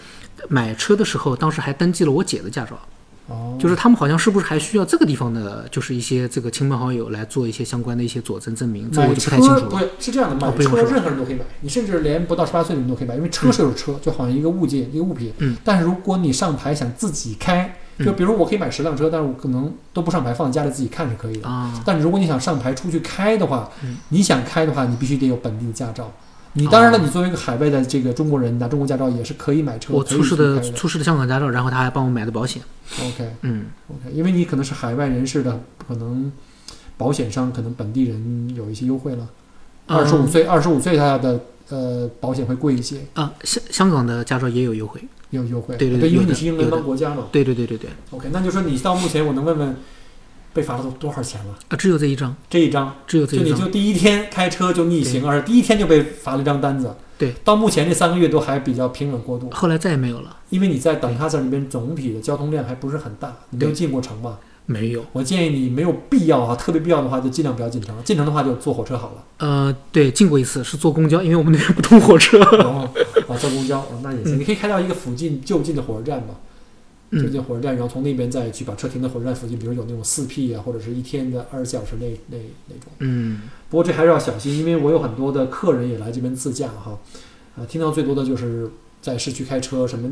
[0.48, 2.78] 买车的时候，当时还登记了我姐的驾照，
[3.26, 9.68] 哦，就是他们好像是不是还需要这个地方的，就是一些这个亲朋好友来做一些相关的一些佐证证明，这个我就不太清楚了。
[9.70, 15.32] 对，是这样的，买哦不是任何人都可以买，你甚至连不到十八岁的人都可以买，因为车是有车，就好像一个物件、一个物品。
[15.38, 15.56] 嗯。
[15.62, 21.48] 但是如果你上牌想自己开，就嗯比如我可以买十辆车，但是我可能都不上牌，放在家里自己看是可以的。
[21.48, 26.10] 啊，但是如果你想上牌出去开的话，嗯你想开的话，你必须得有本地的驾照。
[26.54, 29.94] 你当然了，哦你作为一个海外的这个中国人，拿中国驾照也是可以买车。
[29.94, 32.60] 我出示的出示的香港驾照，然后他还帮我买的保险。
[33.00, 36.30] OK 嗯 OK，因为你可能是海外人士的，可能
[36.98, 39.26] 保险商可能本地人有一些优惠了。
[39.86, 45.02] 二十五嗯岁，二十五岁他的呃保险会贵一些，啊，香香港的驾照也有优惠。
[45.36, 45.76] 有优惠。
[45.76, 47.28] 对对对因为你是英联邦国家嘛。
[47.32, 49.76] 对对对对对，OK，那就说你到目前我能问问，
[50.52, 51.54] 被罚了多多少钱吗？
[51.68, 53.48] 啊，只有这一张，这一张，只有这一张。
[53.48, 56.94] 就你就第一天开车就逆行，而第一天就被罚了一张单子。
[57.18, 64.38] 对，到目前这三个月都还比较平稳过渡，后来再也没有了，因为你在等哈塞尔那边总体的交通量还不是很大，你没有进过城嘛。
[64.66, 65.04] 没有。
[65.12, 69.24] 我建议你没有必要哈，特别必要的话就尽量不要进城，进城的话就坐火车好了。
[69.38, 72.38] 呃，对，进过一次，是坐公交，因为我们那边不通火车。
[72.38, 72.80] 然后
[73.28, 76.36] 啊坐公交，哦那也行，嗯你可以开到一个附近就近的火车站嘛。
[77.10, 82.90] 就嗯，近火车站，然后从那边再去把车停在火车站附近，比如有那种四 P 啊，或者是一天的二十四小时那那那种。
[83.00, 86.98] 嗯，不过这还是要小心，因为我有很多的客人也来这边自驾哈，
[87.58, 88.70] 啊，听到最多的就是
[89.02, 90.10] 在市区开车什么，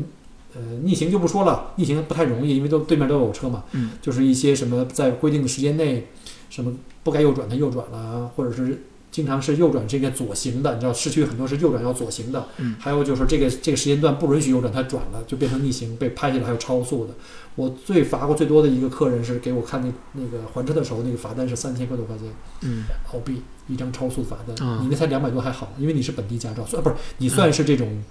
[0.53, 6.07] 呃，逆行就不说了，逆行不太容易，因为都对面都有车嘛，嗯，就是一些什么在规定的时间内，
[6.49, 17.13] 什么不该右转的右转了，或者是经常是右转这个左行的，你知道市区很多是右转要左行的，嗯还有就是这个这个时间段不允许右转，他转了就变成逆行，被拍下来还有超速的。
[17.55, 22.27] 我最罚过最多的一个客人是给我看那那个还车的时候，那个罚单是三千块多块钱。
[22.61, 28.01] 嗯，澳币一张超速罚单，啊你那才两百多还好，因为你是本地驾照，算不是你算是这种、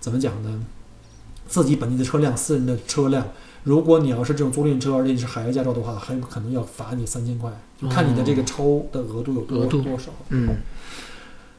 [0.00, 0.60] 怎么讲呢？
[1.50, 3.26] 自己本地的车辆，私人的车辆，
[3.64, 7.50] 如果你要是这种租赁车，而且你是海外驾照的话，很有可能要罚你三千块，
[7.82, 10.12] 就看你的这个超的额度有多、额度多少。
[10.28, 10.48] 嗯，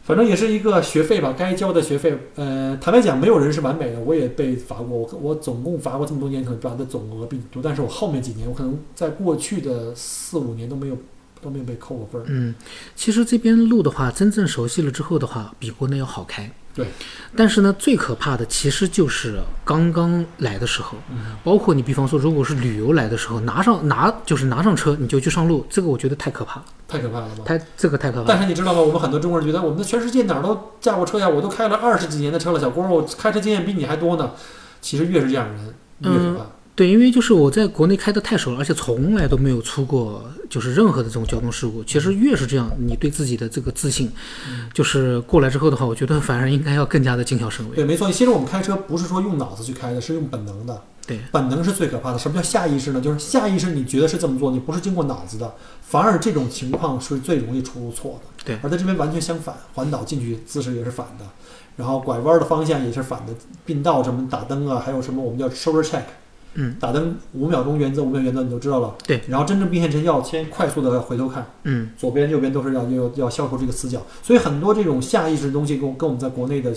[0.04, 2.17] 反正也是一个学费吧，该交的学费。
[2.36, 4.97] 呃，坦白讲，没有人是完美的，我也被罚过。
[4.97, 10.97] 我我总共罚过这么多年，可能罚的总额比你多，但是我后面几年，我可能在过去的四五年都没有
[11.41, 12.25] 都没有被扣过分儿。
[12.30, 12.56] 嗯，
[12.95, 16.49] 其实这边路的话，真正熟悉了之后的话，比国内要好开。
[16.74, 16.88] 对。
[17.36, 27.44] 但是呢，最可怕的其实就是刚刚来的时候，嗯包括你比方说，如果是旅游来的时候，拿上拿就是拿上车你就去上路，这个我觉得太可怕了，太可怕了吧？
[27.46, 28.40] 太这个太可怕但。
[28.40, 28.82] 是你知道吗？
[28.82, 34.32] 我们很多中国人觉得，我们的全世界哪儿都驾过车呀，我都开了二十几年的车了，小郭，我开车经验比你还多呢。
[34.82, 36.46] 其实越是这样的人，越可怕。
[36.74, 41.84] 对，因为就是我在国内开的太熟了，而且从来都没有出过就是任何的这种交通事故。
[41.84, 44.10] 其实越是这样，你对自己的这个自信，
[44.74, 47.76] 就是过来之后的话，我觉得反而应该要更加的谨小慎微。
[47.76, 48.10] 对，没错。
[48.12, 50.82] 其实我们开车不是说用脑子去开的，是用本能的。
[51.06, 52.18] 对，本能是最可怕的。
[52.18, 53.02] 什么叫下意识呢？
[53.02, 58.44] 就是下意识你觉得是这么做，你不是经过脑子的，反而这种情况是最容易出错的。
[58.46, 61.26] 对而在这边完全相反，环岛进去姿势也是反的，
[61.76, 63.34] 然后拐弯的方向也是反的，
[63.66, 66.04] 并道什么打灯啊，还有什么我们叫 shoulder check。
[66.56, 68.96] 嗯，打灯五秒钟原则，五秒原则你就知道了。
[69.08, 71.92] 对，然后真正并线前要先快速的回头看，嗯。
[71.98, 76.76] 左边右边都是要要要消除这个死角，所以很多这种下意识的东西跟我跟我们在国内的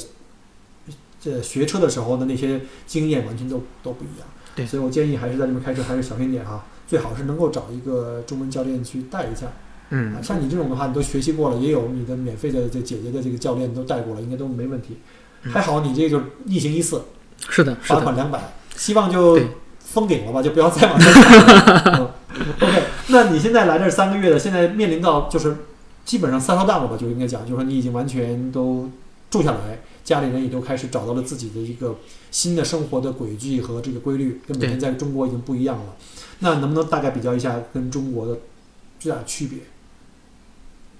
[1.20, 4.28] 这学车的时候的那些经验完全都都不一样。
[4.54, 4.64] 对。
[4.64, 9.48] 所以我建议还是在这边开车还是小心点啊，最好是能够找一个中文教练去带一下。
[9.90, 10.14] 嗯。
[10.14, 14.98] 啊，像你这种的话，你都学习过了，也有你的免费的这姐姐的这个教练都带过了，应该都没问题。
[15.42, 17.02] 还好你这个就是逆行一次，
[17.50, 19.46] 是的，罚款两百，希望就对
[19.84, 22.14] 封顶了吧，就不要再往下走了。
[22.60, 25.56] OK，那你现在来这三个月的，现在面临到就是
[26.04, 28.90] 基本上 settle down 了吧，就应该讲，就是说你已经完全都
[29.30, 31.96] 住下来，家里人也都开始找到了自己的一个
[32.32, 35.94] 新的生活的轨迹和这个规律，跟每天在中国已经不一样了。
[36.40, 38.38] 那能不能大概比较一下跟中国的
[38.98, 39.58] 最大的区别？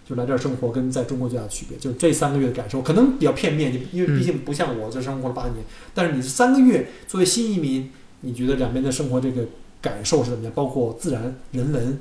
[0.06, 7.90] 就来这儿生活跟在中国最大的区别，就是这三个月的感受，可能比较片面，因为毕竟不像我这生活了八年，但是你这三个月作为新移民，
[8.24, 9.44] 你觉得两边的生活这个
[9.80, 10.52] 感受是怎么样？
[10.54, 11.98] 包括自然、人文，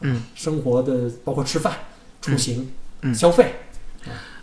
[0.00, 1.72] 嗯，生活的包括吃饭、
[2.20, 2.70] 出行、
[3.02, 3.54] 嗯消费，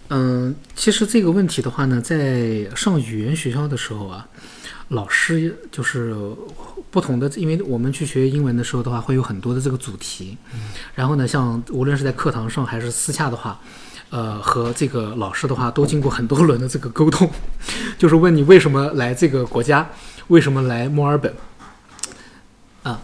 [0.09, 4.27] 嗯，其实这个问题的话呢，在上语言学校的时候啊，
[4.89, 6.15] 老师就是
[6.89, 10.37] 不同的，因为我们去学英文的时候的话，会有很多的这个主题，
[10.95, 13.59] 然后呢，像无论是在课堂上还是私下的话。
[14.09, 17.29] 呃，和这个老师的话都经过很多轮的这个沟通，
[17.97, 19.89] 就是问你为什么来这个国家，
[20.27, 21.33] 为什么来墨尔本，
[22.83, 22.99] 啊。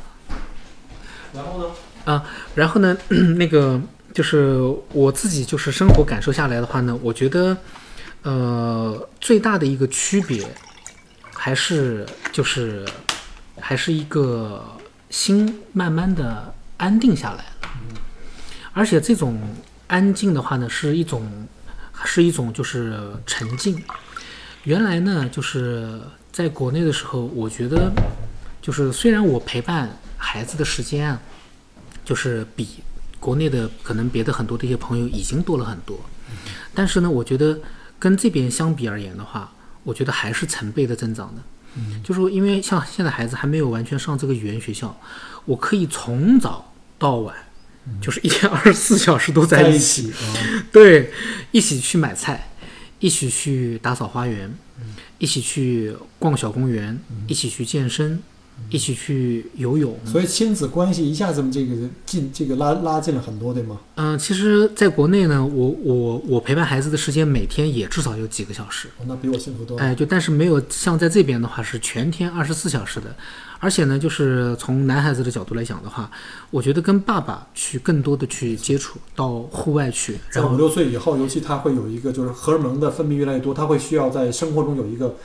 [1.34, 1.66] 然后呢？
[2.06, 2.24] 啊
[2.56, 2.98] 然后呢，
[3.38, 3.82] 那个
[4.14, 4.60] 就是
[4.92, 7.58] 我自己就是生活感受下来的话呢，我觉得，
[8.22, 10.46] 呃，最大的一个区别
[11.32, 12.86] 还是就是
[13.60, 14.64] 还是一个
[15.10, 17.70] 心慢慢的安定下来了，
[18.74, 19.40] 而且这种
[19.88, 21.48] 安静的话呢，是一种
[22.06, 23.82] 是一种就是沉静。
[24.64, 27.92] 原来呢，就是在国内的时候，我觉得
[28.62, 31.22] 就是虽然我陪伴孩子的时间啊。
[32.06, 32.68] 就是比
[33.18, 35.98] 国内的可能别的很多的一些朋友已经多了很多，
[36.74, 37.58] 但是呢，我觉得
[37.98, 39.50] 跟这边相比而言的话，
[39.84, 41.42] 我觉得还是成倍的增长的。
[42.04, 45.00] 就是说，因为像现在孩子还没有完全上这个语言学校，
[45.46, 47.34] 我可以从早到晚，
[48.02, 50.12] 就是一天二十四小时都在在一一起，
[50.72, 51.12] 对，
[51.52, 52.50] 一起去买菜，
[53.00, 54.54] 一起去打扫花园，
[55.18, 58.22] 一起去逛小公园，一起去健身，
[58.70, 59.98] 一起去游泳。
[60.06, 63.80] 所以亲子关系一下子这个近这个拉拉近了很多，对吗？
[63.96, 69.84] 嗯、其实在国内呢，我我我陪伴孩子的时间每天也至少有几个小时，哦那比我幸福多了。
[69.84, 73.16] 哎，就但是没有像在这边的话是全天二十四小时的，
[73.64, 76.12] 而且呢，就是从男孩子的角度来讲的话，
[76.52, 85.16] 我觉得跟爸爸去更多的去接触，到户外去，然后在五六岁以后，尤其他会有一个就是荷尔蒙的分泌越来越多，他会需要在生活中有一个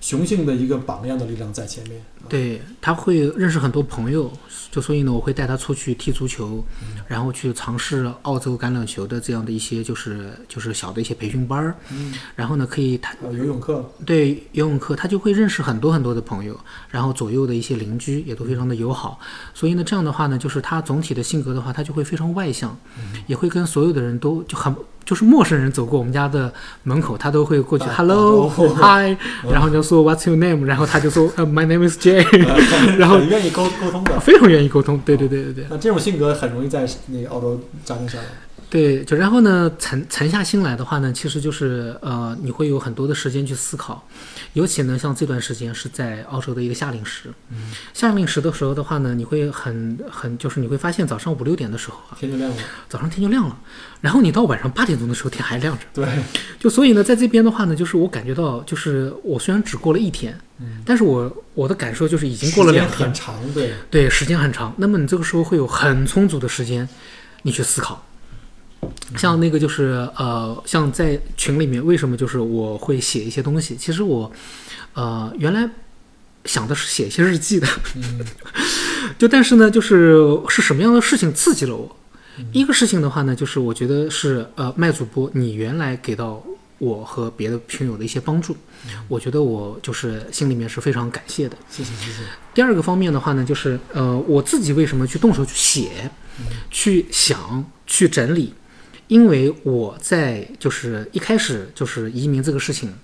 [0.00, 2.00] 雄性的一个榜样的力量在前面。
[2.28, 4.30] 对他会认识很多朋友，
[4.70, 6.62] 就所以呢，我会带他出去踢足球，
[7.06, 16.58] 然后去尝试澳洲橄榄球的这样的一些就是就是小的一些培训班儿，嗯，然后呢，可以他游泳课，对游泳课，他就会认识很多很多的朋友，
[16.90, 19.18] 然后左右的一些邻居也都非常的友好，
[19.54, 22.76] 所以呢，这样的话呢，就是他总体的性格的话，他就会非常外向，
[23.26, 24.74] 也会跟所有的人都就很
[25.08, 29.16] 就是陌生人走过我们家的门口，他都会过去打 hello 打招呼 hi，
[29.50, 32.22] 然后就说 what's your name，然后他就说 呃 my name is Jay，
[32.98, 34.20] 然后很愿意沟沟通的。
[34.20, 35.66] 非常愿意沟通，对对对对对。
[35.70, 38.24] 那这种性格很容易在那个澳洲扎根下来。
[38.68, 44.06] 对，就然后呢，沉沉下心来的话呢，其实就是呃，你会有很多的时间去思考，
[44.54, 47.32] 尤其呢，像这段时间是在澳洲的一个夏令时，
[47.92, 52.56] 夏令时的时候的话呢，你会很很就是你会发现早上五六点的时候啊，天就亮了，
[52.88, 53.58] 早上天就亮了，
[54.00, 56.08] 然后你到晚上八点钟的时候天还亮着，对，
[56.58, 60.82] 就所以呢，在这边的话呢，就是我感觉到，就是我虽然只过了一天，嗯。
[60.84, 63.06] 但是我我的感受就是已经过了两天。
[63.06, 64.74] 很，长，对，对，时间很长。
[64.78, 66.88] 那么你这个时候会有很充足的时间，
[67.42, 68.07] 你去思考。
[69.16, 73.76] 像那个就是呃，像在群里面，为什么就是我会写一些东西？
[73.76, 74.30] 其实我
[74.94, 75.68] 呃原来
[76.44, 78.24] 想的是写一些日记的，嗯
[79.18, 81.96] 就但是呢，就是是什么样的事情刺激了我？
[82.52, 86.40] 一个事情的话呢，就是我觉得是呃，麦主播你原来给到
[86.78, 88.56] 我和别的群友的一些帮助，
[89.08, 91.56] 我觉得我就是心里面是非常感谢的。
[91.68, 92.18] 谢谢谢谢，
[92.54, 96.08] 第二个方面的话呢，就是呃，我自己为什么去动手去写、
[96.70, 98.54] 去想、去整理，
[99.08, 102.94] 因为我在就是一开始就是移民这个事情，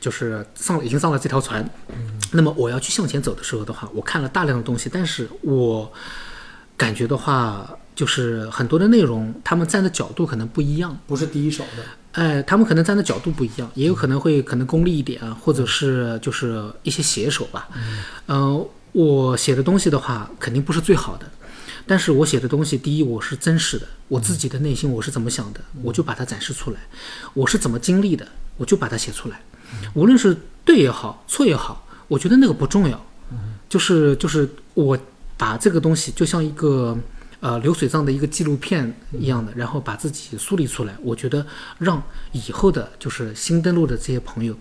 [0.00, 1.68] 就是上了已经上了这条船，
[2.32, 5.92] 那么我要去向前走的时候的话，我看了大量的东西，但是我
[6.76, 10.98] 感觉的话，就是很多的内容，他们站的角度可能不一样。
[11.06, 17.68] 不是第一手的，哎，他们可能站的角度不一样，也有可能会可能功利一点啊，或者是就是一些写手吧。
[18.28, 21.26] 嗯、我写的东西的话，肯定不是最好的，
[21.86, 26.78] 但是我写的东西，第一我是真实的，我自己的内心我是怎么想的，我就把它展示出来；
[27.34, 28.26] 我是怎么经历的，
[28.56, 29.40] 我就把它写出来。
[29.94, 33.06] 无论是对也好，错也好，我觉得那个不重要，
[33.68, 34.98] 就是就是我
[35.36, 36.96] 把这个东西就像一个
[37.40, 40.94] 呃流水账的一个纪录片一样的，然后把自己梳理出来。
[41.02, 41.46] 我觉得
[41.78, 42.02] 让
[42.32, 44.56] 以后的就是新登录的这些朋友，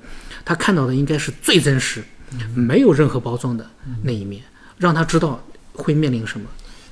[0.45, 2.03] 他看到的应该是最真实，
[2.53, 3.67] 没有任何包装的
[4.03, 4.43] 那一面，
[4.77, 5.43] 让他知道
[5.73, 6.47] 会面临什么。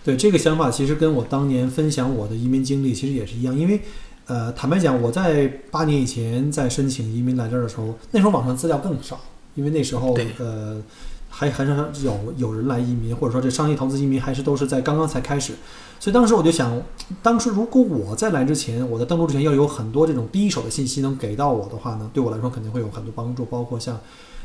[0.07, 3.77] 对这个想法，其实跟我当年分享我的移民经历其实也是一样，因为，
[4.25, 9.19] 呃，坦白讲，我在八年以前在申请移民来这儿的时候，那时候网上资料更少，
[9.55, 10.81] 因为那时候呃
[11.29, 15.51] 还很少有有人来移民，或者说这商业投资移民还是都是在刚刚才开始，
[15.99, 16.81] 所以当时我就想，
[17.21, 23.99] 当时如果我在来之前，我在登陆之前要有很多这种第一手的信息能给到我的话呢，对我来说肯定会有很多帮助，包括像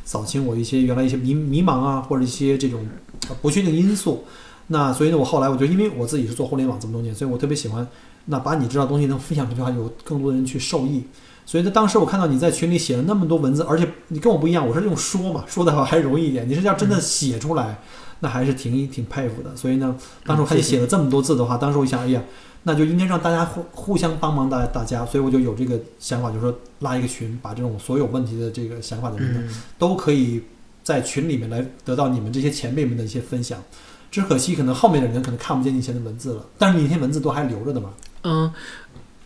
[0.05, 2.85] 扫清我一些原来一些迷迷茫啊，或者一些这种
[3.29, 4.25] 呃不确定因素。
[4.73, 7.87] 那所以呢，我后来我就因为我自己是做互联网这么多年，所以我特别喜欢
[8.25, 11.05] 那把你知道的东西能分享出去的话，有更多的人去受益。
[11.45, 17.79] 所以呢，当时我看到你在群里写了那么多文字，而且你跟我不一样，我是用说嘛，说的话还容易一点，你是要真的写出来，
[18.21, 19.55] 那还是挺挺佩服的。
[19.55, 19.95] 所以呢，
[20.25, 22.23] 当时我看你写了这么多字的话，当时我一想，哎呀，
[22.63, 30.43] 那就应该让大家互互相帮忙大大家，所以我就有这个想法，就是说拉一个群，把这种所有问题的这个想法的人呢，嗯，都可以
[30.85, 33.61] 在群里面来得到你们这些前辈们的一些分享。
[34.13, 37.91] 只可惜，可能后面的人可能看不见你以前的文字了，但是你那些文字都还留着的嘛。
[38.25, 38.53] 嗯，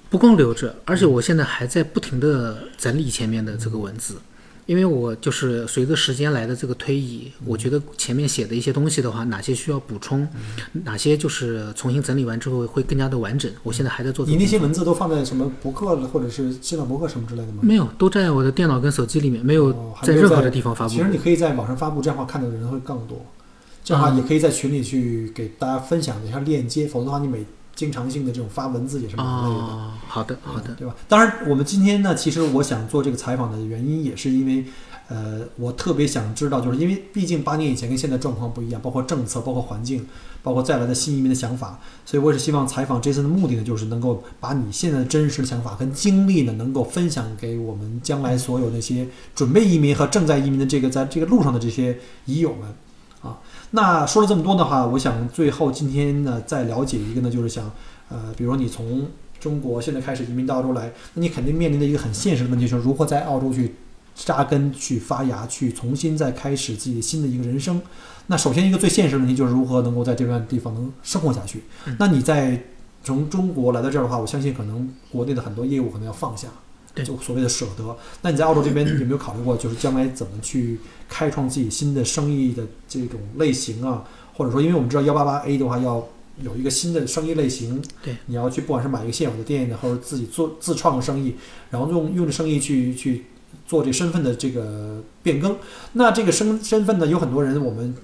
[0.09, 4.15] 不光留着，而且我现在还在不停的整理前面的这个文字，
[4.65, 10.27] 因为我就是随着时间来的这个推移，我觉得前面写的一些东西的话，哪些需要补充，
[10.85, 13.51] 哪些就是重新整理完之后会更加的完整。
[13.65, 14.25] 我现在还在做。
[14.25, 17.59] 你那些文字都放在什么博客或者是新浪博客什么之类的吗？
[17.61, 19.73] 没有，都在我的电脑跟手机里面，没有
[20.05, 20.99] 在任何的地方发布其。
[21.01, 23.21] 实你可以在网上发布，这样的话看到的人会更多。
[23.87, 29.55] 这样的话，也可以在群里去给大家分享一下链接，否则的话，你每经常性的这种发文字也是蛮累的。
[29.55, 30.97] 哦，好的，好的，对吧？
[31.09, 34.65] 当然，我们今天呢，其实我想做这个采访的原因，也是因为，
[35.07, 40.05] 呃，我特别想知道，就是因为毕竟八年以前跟现在状况不一样，包括政策、包括环境、
[40.43, 49.07] 包括再来的新移民的想法，所以我也是希望采访 Jason 的目的呢，就是能够把你现在的真实的想法跟经历呢，能够分享给我们将来所有那些
[49.37, 52.75] 准备移民和正在移民的这个在这个路上的这些移友们啊。
[53.77, 57.71] 那说了这么多的话，我想最后今天呢，再了解一个呢，就是想，
[58.09, 59.07] 呃，比如说你从
[59.39, 63.75] 中国现在开始移民到澳洲来，那你肯定面临的一个很现实的问题，就是如何在澳洲去
[64.15, 67.83] 扎根、去发芽、去重新再开始自己新的一个人生。
[68.29, 71.63] 那首先一个最现实的问题就是如何能够在这段地方能生活下去。
[71.99, 72.59] 那你在
[73.05, 76.49] 从中国来到这儿的话，我相信可能国内的很多业务可能要放下，
[76.97, 77.97] 对就所谓的舍得。
[78.23, 84.03] 那你在澳洲这边有没有考虑过，就是将来怎么去开创自己新的生意的这种类型啊？
[84.35, 86.09] 或者说，因为我们知道幺八八 A 的话要
[86.43, 91.37] 有一个新的生意类型，对，你要去不管是买一个现有的店呢，或者自己做自创的生意，
[91.71, 93.25] 然后用用这生意去去
[93.67, 95.57] 做这身份的这个变更。
[95.93, 97.95] 那这个身身份呢，有很多人我们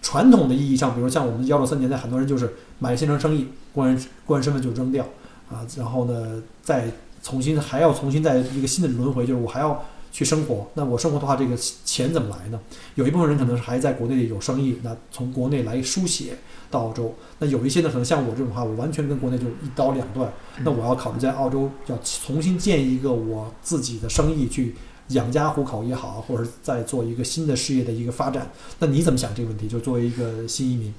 [0.00, 5.06] 传统的意义上，比如像我们幺六三年代，很多人就是买了现成生意，过完过完身份就扔掉
[5.50, 6.90] 啊，然后呢再
[7.26, 10.70] 重新还要重新在一个新的轮回，就是我还要去生活。
[10.74, 12.60] 那我生活的话，这个钱怎么来呢？
[12.94, 16.38] 有一部分人可能是还在国内有生意，那从国内来输血
[16.70, 17.12] 到澳洲。
[17.40, 20.32] 那有一些呢，可能像我这种话，我完全跟国内就一刀两断。
[20.62, 24.76] 那我要考虑在澳洲要重新建一个我自己的生意，去
[25.08, 28.48] 养家糊口也好，或者是再做一个新的事业的一个发展。
[28.78, 29.66] 那你怎么想这个问题？
[29.66, 30.94] 就作为一个新移民，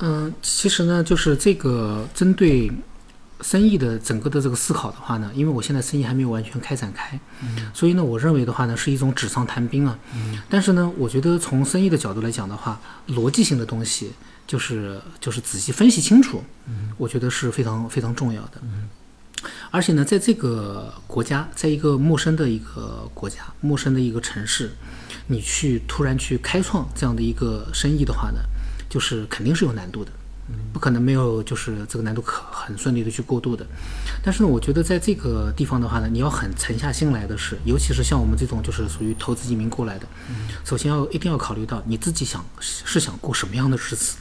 [0.00, 2.70] 嗯，其实呢，就是这个针对
[3.42, 7.18] 生意的整个的这个思考的话呢，因为我现在生意还没有完全开展开，
[7.74, 9.98] 所以呢，我认为的话呢，是一种纸上谈兵啊。
[10.48, 14.12] 但是呢，我觉得从生意的角度来讲的话，逻辑性的东西
[14.46, 16.42] 就是就是仔细分析清楚，
[16.96, 18.62] 我觉得是非常非常重要的。
[19.72, 24.70] 而且呢，在这个国家，在一个陌生的一个国家、陌生的一个城市，
[25.26, 28.38] 你去突然去开创这样的一个生意的话呢，
[28.88, 30.12] 就是肯定是有难度的，
[30.72, 33.66] 不可能没有就是这个难度可很顺利的去过渡的。
[34.22, 40.06] 但是呢，我觉得在这个地方的话呢，你要很沉下心来的是，尤其是像我们这种就是属于投资移民过来的，
[40.64, 44.16] 首先要一定要考虑到你自己想是想过什么样的日子，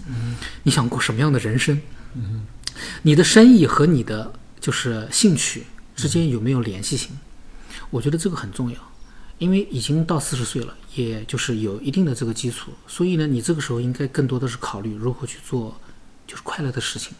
[0.63, 1.79] 你想过什么样的人生，
[3.03, 5.65] 你的生意和你的就是兴趣
[5.95, 7.11] 之间有没有联系性？
[7.89, 8.77] 我觉得这个很重要，
[9.37, 15.77] 因为已经到四十岁了，也就是有一定的这个基础，所以呢，你这个时候应该更多的是考虑如何去做
[16.31, 17.11] 就是快乐的事情，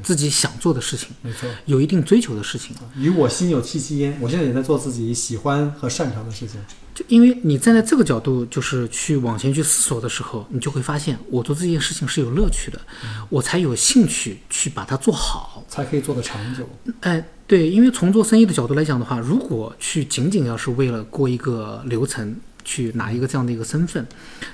[0.00, 1.50] 自己想做的事情，没错。
[1.66, 2.76] 有一定追求的事情。
[2.96, 6.60] 与我心有戚戚焉，我现在也在做自己喜欢和擅长的事情。
[6.94, 12.80] 就因为你站在这个角度，就是去往前去思索的时候，你就会发现，我做这件事情是有乐趣的，
[13.28, 15.64] 我才有兴趣去把它做好。
[15.68, 16.68] 才可以做得长久。
[17.00, 24.06] 哎，对，因为从做生意的角度来讲的话，如果去仅仅要是为了过一个流程，去拿一个这样的一个身份，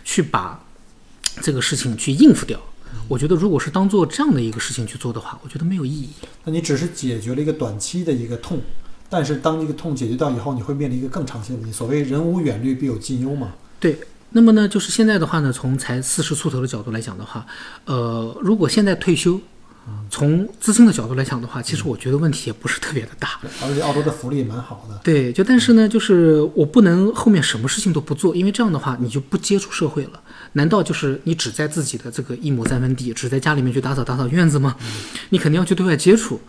[0.03, 0.65] 去把
[1.43, 2.59] 这个事情去应付掉，
[3.09, 6.11] 我觉得如果是当做这样的一个事情去做的话，我觉得没有意义。
[6.45, 8.61] 那你只是解决了一个短期的一个痛，
[9.09, 11.73] 但是当这个痛解决掉以后，你会面临一个更长期的问题。
[11.73, 13.53] 所谓人无远虑，必有近忧嘛。
[13.79, 13.99] 对，
[14.31, 17.45] 那么呢，就是现在的话呢，从才四十出头的角度来讲的话，
[17.87, 19.41] 呃，如果现在退休，
[20.09, 23.41] 从资金的角度来讲的话，其实我觉得问题也不是特别的大。
[23.63, 25.01] 而且澳洲的福利也蛮好的。
[25.03, 30.21] 对，就但是呢，就是我不能后面什么事情都不做，因为这样的话你就不接触社会了。
[30.55, 34.77] 难道就是你只在自己的这个一亩三分地，只在家里面去打扫打扫院子吗？
[35.31, 36.41] 你肯定要去对外接触。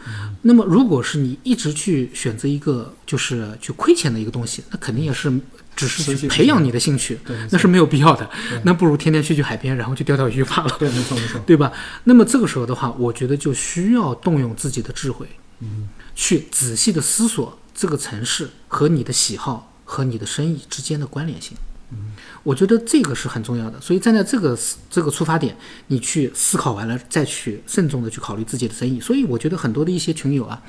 [0.41, 5.31] 那么，如果是你一直去选择一个就是去亏钱的一个东西，那肯定也是
[5.75, 8.29] 只是去培养你的兴趣对，那是没有必要的。
[8.63, 10.75] 那不如天天去去海边，然后去钓钓鱼罢了。
[10.77, 11.39] 对，没错没错。
[11.47, 11.71] 对吧？
[12.03, 15.27] 那么这个时候的话，我觉得就需要动用自己的智慧，
[15.59, 21.57] 嗯，去仔细的思索这个城市和你的喜好和你的生意之间的关联性。
[21.93, 22.13] 嗯，
[22.43, 23.81] 我觉得这个是很重要的。
[23.81, 25.57] 所以站在这个思这个出发点，
[25.87, 28.99] 你去思考完了，再去慎重的去考虑自己的生意。
[28.99, 30.61] 所以我觉得很多的一些群友啊，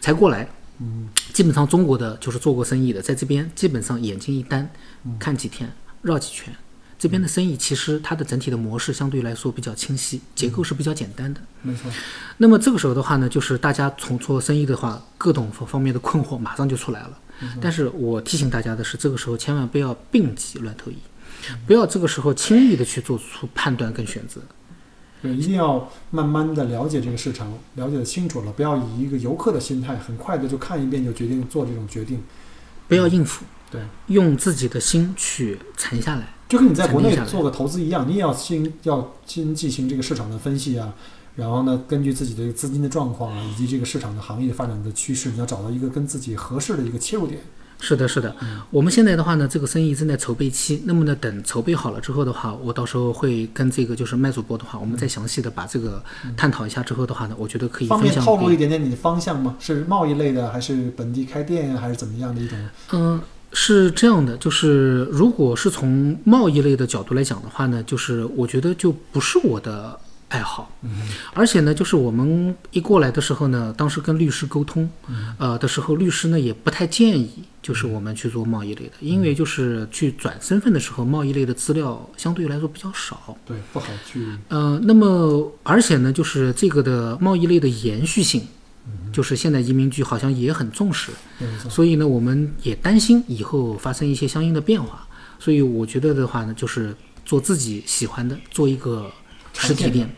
[0.00, 0.48] 才过来，
[0.80, 4.70] 嗯，基本上中国的就是做过生意的，在这边基本上眼睛一单，
[5.18, 5.70] 看几天，
[6.00, 6.54] 绕几圈。
[6.96, 11.40] 这边的生意其实它的整体的模式相对来说比较清晰，结构是比较简单的。
[11.60, 11.90] 没错。
[12.38, 17.18] 那么这个时候的话呢，就是大家从做生意的话，各种方方面的困惑马上就出来了。
[17.60, 20.96] 但是我提醒大家的是，这个时候千万不要病急乱投医，
[21.66, 24.40] 不要这个时候轻易的去做出判断跟选择。
[25.24, 32.22] 对，一定要慢慢的了解这个市场，了解的清楚了，不要以一个游客的心态，很快的就看一遍就决定做这种决定。
[32.88, 36.34] 不要应付，对，用自己的心去沉下来。
[36.46, 40.92] 就跟你在国内做个投资一样，你也要先要先进行这个市场的分析啊，
[41.36, 47.40] 然后呢，根据自己的资金的状况啊，以及这个市场的行业发展的趋势，你要找到一个跟自己合适的一个切入点。
[47.80, 48.34] 是的，是的。
[48.70, 50.82] 我们现在的话呢，这个生意正在筹备期。
[50.86, 56.02] 那么呢，等筹备好了之后的话，我到时候会跟这个就是麦主播的话，我们再详细的把这个
[56.36, 59.56] 探讨一下之后的话呢，我觉得可以方便透露一点点你的方向吗？
[59.60, 62.58] 是贸易类的，还是本地开店，还是怎么样的一种？
[62.92, 63.20] 嗯，
[63.52, 69.98] 是这样的，就是如果是从贸易类的角度来讲的话呢，就是我觉得就不是我的
[70.34, 70.90] 爱好，嗯
[71.32, 74.90] 而且呢，就是我们一过来的时候呢，当时跟律师沟通，
[75.38, 84.26] 呃的时候，律师呢也不太建议，就是我们去做贸易类的，因为就是去转身份的时候，贸易类的资料相对来说比较少，对，不好去。
[84.48, 88.42] 呃，那么而且呢，就是这个的贸易类的延续性，
[89.12, 91.12] 就是现在移民局好像也很重视。
[91.70, 95.06] 所以呢，我们也担心以后发生一些相应的变化。
[95.38, 99.10] 所以我觉得的话呢，就是做自己喜欢的，做一个
[99.52, 100.08] 实体店，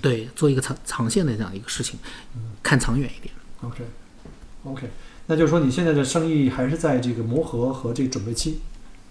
[0.00, 1.98] 对，做一个长长线的这样一个事情，
[2.36, 3.34] 嗯看长远一点。
[3.62, 4.88] OK，OK，
[5.26, 8.60] 那就是说你现在的生意还是在这个磨合和这个准备期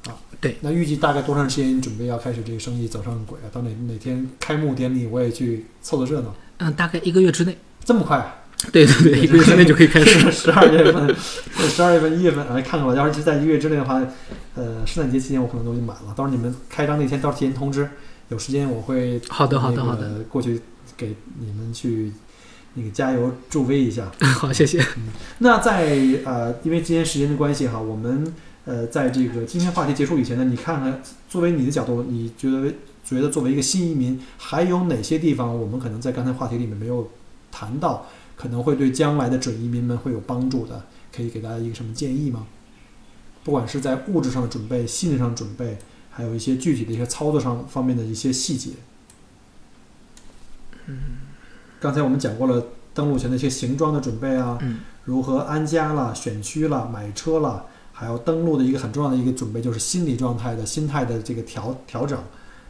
[0.07, 0.16] 啊。
[0.39, 0.57] 对。
[0.61, 3.47] 那预计大概多长时间准备要开始这个生意走上轨啊？
[3.51, 6.36] 到哪哪天开幕典礼我也去凑凑热闹？
[6.57, 7.57] 嗯，大概一个月之内。
[7.84, 8.39] 这么快？
[8.72, 10.32] 对对对，一个月之内就可以开始。
[10.32, 11.14] 十二月份，
[11.68, 12.95] 十二月份、一月份来看看吧。
[12.95, 14.01] 要是在一个月之内的话，
[14.55, 16.14] 呃，圣诞节期间我可能都已经满了。
[16.16, 17.89] 到时候你们开张那天，到时候提前通知，
[18.34, 20.59] 有时间我会好的好的好的过去
[20.97, 22.11] 给你们去
[22.73, 24.11] 那个加油助威一下。
[24.39, 24.84] 好，谢谢。
[25.38, 28.34] 那在呃，因为今天时间的关系哈，我们
[28.65, 32.73] 呃，在这个今天话题结束以前呢，你看看作为你的角度，你觉得
[33.05, 37.07] 觉得作为一个新移民，还有哪些地方我们可能在刚才话题里面没有
[37.51, 40.84] 谈到，可能会对将来的准移民们会有帮助的，
[41.15, 42.47] 可以给大家一个什么建议吗？
[43.43, 45.77] 不管是在物质上的准备、心理上的准备，
[46.14, 48.72] 还有一些具体的一些操作上方面的一些细节。
[50.86, 50.99] 嗯，
[51.80, 62.18] 刚才我们讲过了登陆前的一些行装的准备啊，嗯如何安家啦、选区啦、买车啦，还有登陆的一个很重要的一个准备，就是心理状态的心态的这个调调整。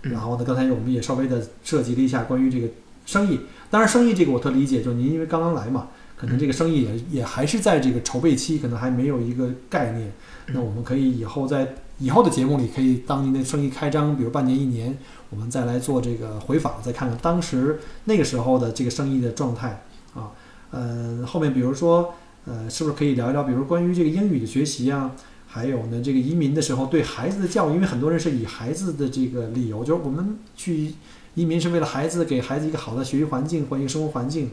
[0.04, 2.68] 嗯然后呢，刚才我们也稍微的涉及了一下关于这个
[3.06, 3.40] 生意。
[3.72, 5.88] 当然，生意这个我特理解，就是您因为刚刚来嘛，
[6.18, 10.12] 可能这个生意也也还是在这个筹备期，可能还没有一个概念。
[10.48, 14.98] 那我们可以以后在以后的节目里，可以当您的生意开张，比如半年一年，
[15.30, 19.84] 我们再来做这个回访，再看看当时那个时候的这个生意的状态
[20.14, 20.32] 啊。
[20.72, 22.16] 嗯，后面比如说，
[22.46, 25.12] 呃，是不是可以聊一聊，比如关于这个英语的学习啊，
[25.48, 30.96] 还有呢，这个移民的时候对孩子的教育，因为很多人是以孩子的这个理由，就是我们去
[31.36, 34.50] 移民是为了孩子，给孩子一个好的学习环境或一个生活环境，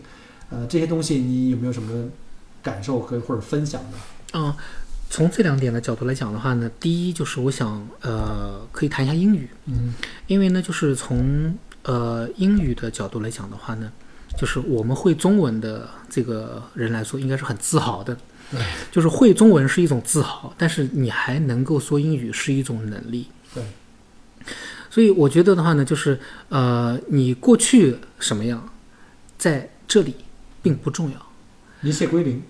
[0.51, 2.11] 呃，这些东西你有没有什么
[2.63, 3.99] 感受可以或者分享的？
[4.35, 4.55] 嗯，
[5.11, 9.93] 从这两点的角度来讲的话呢，第一就是我想呃可以谈一下英语，嗯
[10.29, 11.53] 因为呢就是从
[11.83, 13.91] 呃英语的角度来讲的话呢，
[14.39, 18.17] 就是我们会中文的这个人来说，应该是很自豪的。
[18.53, 23.27] 对，就是会中文是一种自豪，但是你还能够说英语是一种能力。
[23.53, 23.63] 对。
[24.89, 28.69] 所以我觉得的话呢，就是呃，你过去什么样，
[29.39, 30.15] 在这里
[30.63, 31.27] 并不重要。
[31.83, 32.43] 一切归零。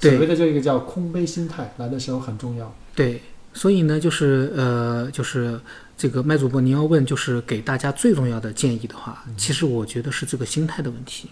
[0.00, 2.74] 对所谓的这个叫空杯心态，来的时候很重要。
[2.94, 3.20] 对，
[3.52, 5.60] 所以呢，就是呃，就是
[5.96, 11.28] 这个麦主播，您要问就是给大家最重要的建议的话，其实我觉得是这个心态的问题。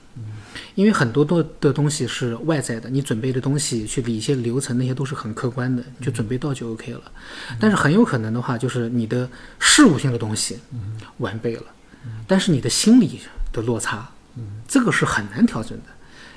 [0.74, 7.00] 因为很多的的东西是外在的，你准备的东西去理一些流程，那些都是很客观的，就准备到就 OK 了。
[7.58, 10.58] 但是很有可能的话，就是你的事务性的东西
[11.18, 11.62] 完备了，
[12.26, 13.20] 但是你的心理
[13.52, 15.84] 的落差，嗯这个是很难调整的。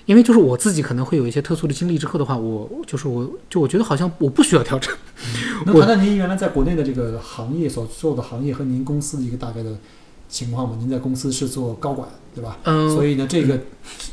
[0.09, 4.91] 因为就是我自己可能会有一些特殊的经历之后的话，我就是我就我觉得好像我不需要调整。
[5.67, 9.77] 那谈谈您原来在国内的这个行业所做的行业和您公司的一个大概的
[10.27, 10.75] 情况吧？
[10.79, 12.57] 您在公司是做高管，对吧？
[12.63, 13.59] 嗯，所以呢，这个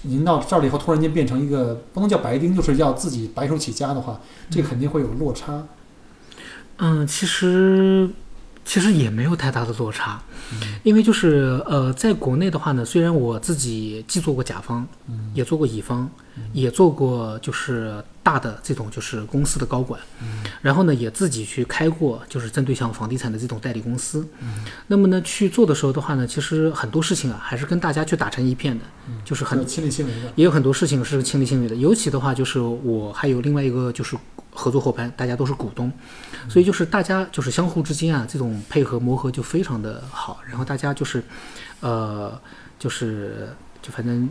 [0.03, 4.21] 您到这儿了以后，突然间变成一个不能叫白丁，就是要自己白手起家的话，
[4.51, 5.67] 这肯定会有落差。
[6.77, 8.11] 嗯，其实
[8.67, 10.21] 其实也没有太大的落差，
[10.83, 14.87] 因为就是呃，在国内的话呢，虽然我自己既做过甲方，
[15.35, 16.09] 也做过乙方，
[16.53, 20.01] 也做过就是大的这种就是公司的高管，
[20.63, 24.27] 然后呢也自己去开过就是针对像房地产的这种代理公司，
[24.87, 28.85] 那么呢去做的时候的话呢，其实很多事情啊还是跟大家去打成一片的，
[29.25, 30.33] 就是很亲力亲为的。
[30.37, 34.17] 也有很多事情是亲力亲为的，尤其的话就是我还有另外一个就是
[34.53, 35.93] 合作伙伴，大家都是股东，
[36.49, 41.23] 所以就是大家就是相互之间啊这种配合磨合就非常的好，然后大家就是，
[41.81, 42.39] 呃，
[42.79, 43.49] 就是
[43.83, 44.29] 就反正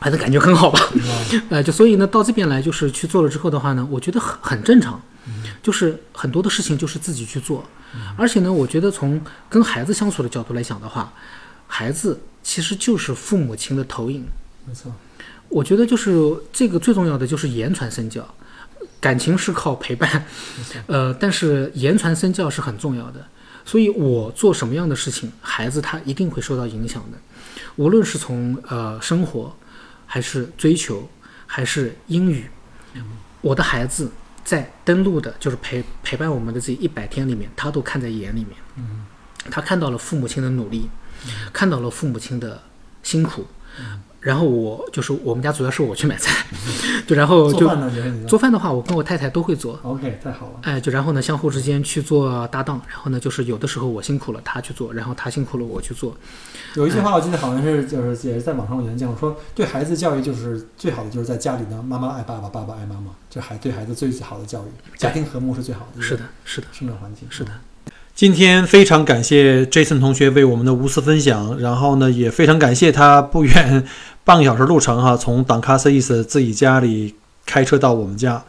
[0.00, 0.80] 反正感觉很好吧，
[1.50, 5.00] 呃，就所以呢到这边来就是去做了之后的话呢，我觉得很很正常，
[5.62, 7.64] 就是很多的事情就是自己去做，
[8.16, 11.12] 而且呢，我觉得从跟孩子相处的角度来讲的话，
[11.66, 14.24] 孩子其实就是父母亲的投影。
[14.66, 14.92] 没错，
[15.48, 16.12] 我觉得就是
[16.52, 18.26] 这个最重要的就是言传身教，
[19.00, 20.24] 感情是靠陪伴，
[20.86, 23.26] 呃，但是言传身教是很重要的。
[23.64, 27.18] 所以我做什么样的事情，孩子他一定会受到影响的，
[27.76, 29.54] 无论是从呃生活，
[30.04, 31.08] 还是追求，
[31.46, 32.50] 还是英语，
[33.40, 34.10] 我的孩子
[34.44, 38.86] 在登录的就是陪陪伴我们的这一百天里面，他都看在眼里面，
[39.48, 40.88] 他看到了父母亲的努力，
[41.52, 42.60] 看到了父母亲的
[43.04, 43.46] 辛苦，
[44.22, 46.46] 然后我就是我们家主要是我去买菜，
[47.08, 48.28] 就然后就做饭的。
[48.28, 49.76] 做饭的话，我跟我太太都会做。
[49.82, 50.52] OK，太好了。
[50.62, 56.16] 哎，就然后呢，相互之间去做搭档，然后呢，就是有的时候我辛苦了，他去做，然后他辛苦了，我去做。
[56.76, 66.00] 有一句话我记得好像是就是也是在网上有人讲说，对孩子教育就是最好的就是在家里呢，妈妈爱爸爸，爸爸爱妈妈，这孩对孩子最好的教育，家庭和睦是最好的。
[66.00, 67.50] 是的，是的，生长环境是的。
[68.14, 73.84] 今天非常感谢 Jason 同学为我们的无私分享，然后呢，也非常感谢他不远
[74.24, 77.14] 半个小时路程哈，从党卡斯伊斯自己家里
[77.44, 78.42] 开车到我们家。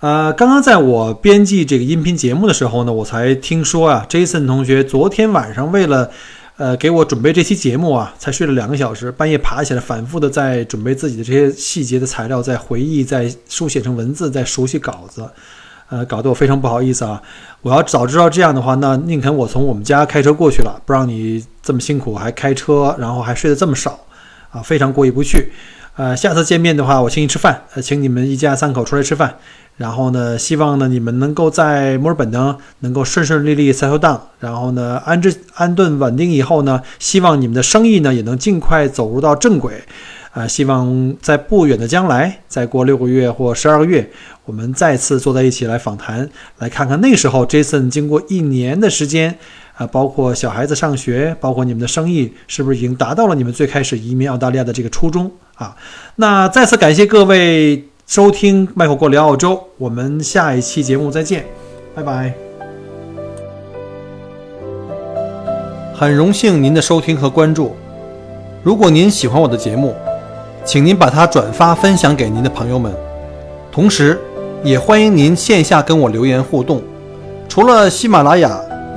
[0.00, 6.10] 呃，刚刚在我编辑这个音频节目的时候呢，我才听说啊，Jason 同学昨天晚上为了
[6.56, 15.28] 呃给我准备这期节目啊，才睡了两个小时，半夜爬起来反复的在准备自己的这些细节的材料，在回忆，在书写成文字，在熟悉稿子。
[15.90, 17.22] 呃，搞得我非常不好意思啊！
[17.62, 23.98] 我要早知道这样的话，那宁肯我从我们家开车过去了，不让你这么辛苦，还开车，然后还睡得这么少，
[24.50, 25.52] 啊，非常过意不去。
[25.96, 29.36] 呃，下次见面的话，我请你吃饭，呃，请你们一家三口出来吃饭。
[29.76, 39.82] 然后呢，希望呢你们能够在墨尔本呢能够顺顺利利 settle down，然后呢安置安顿稳定以后呢，希望你们的生意呢也能尽快走入到正轨。
[40.32, 44.08] 啊、希望在不远的将来，再过六个月或十二个月，
[44.44, 46.28] 我们再次坐在一起来访谈，
[46.58, 49.36] 来看看那时候 Jason 经过一年的时间，
[49.78, 55.76] 啊、包括小孩子上学，包括你们的生意，是不是已经达到了你们最开始移民澳大利亚的这个初衷啊？
[56.16, 61.46] 那再次感谢各位收听麦克过聊澳洲，我们下一期节目再见，
[61.94, 62.34] 拜拜。
[65.94, 67.76] 很荣幸您的收听和关注。
[68.64, 69.94] 如果您喜欢我的节目，
[70.64, 72.92] 请您把它转发分享给您的朋友们，
[73.70, 74.20] 同时，
[74.64, 76.82] 也欢迎您线下跟我留言互动。
[77.48, 78.60] 除了喜马拉雅，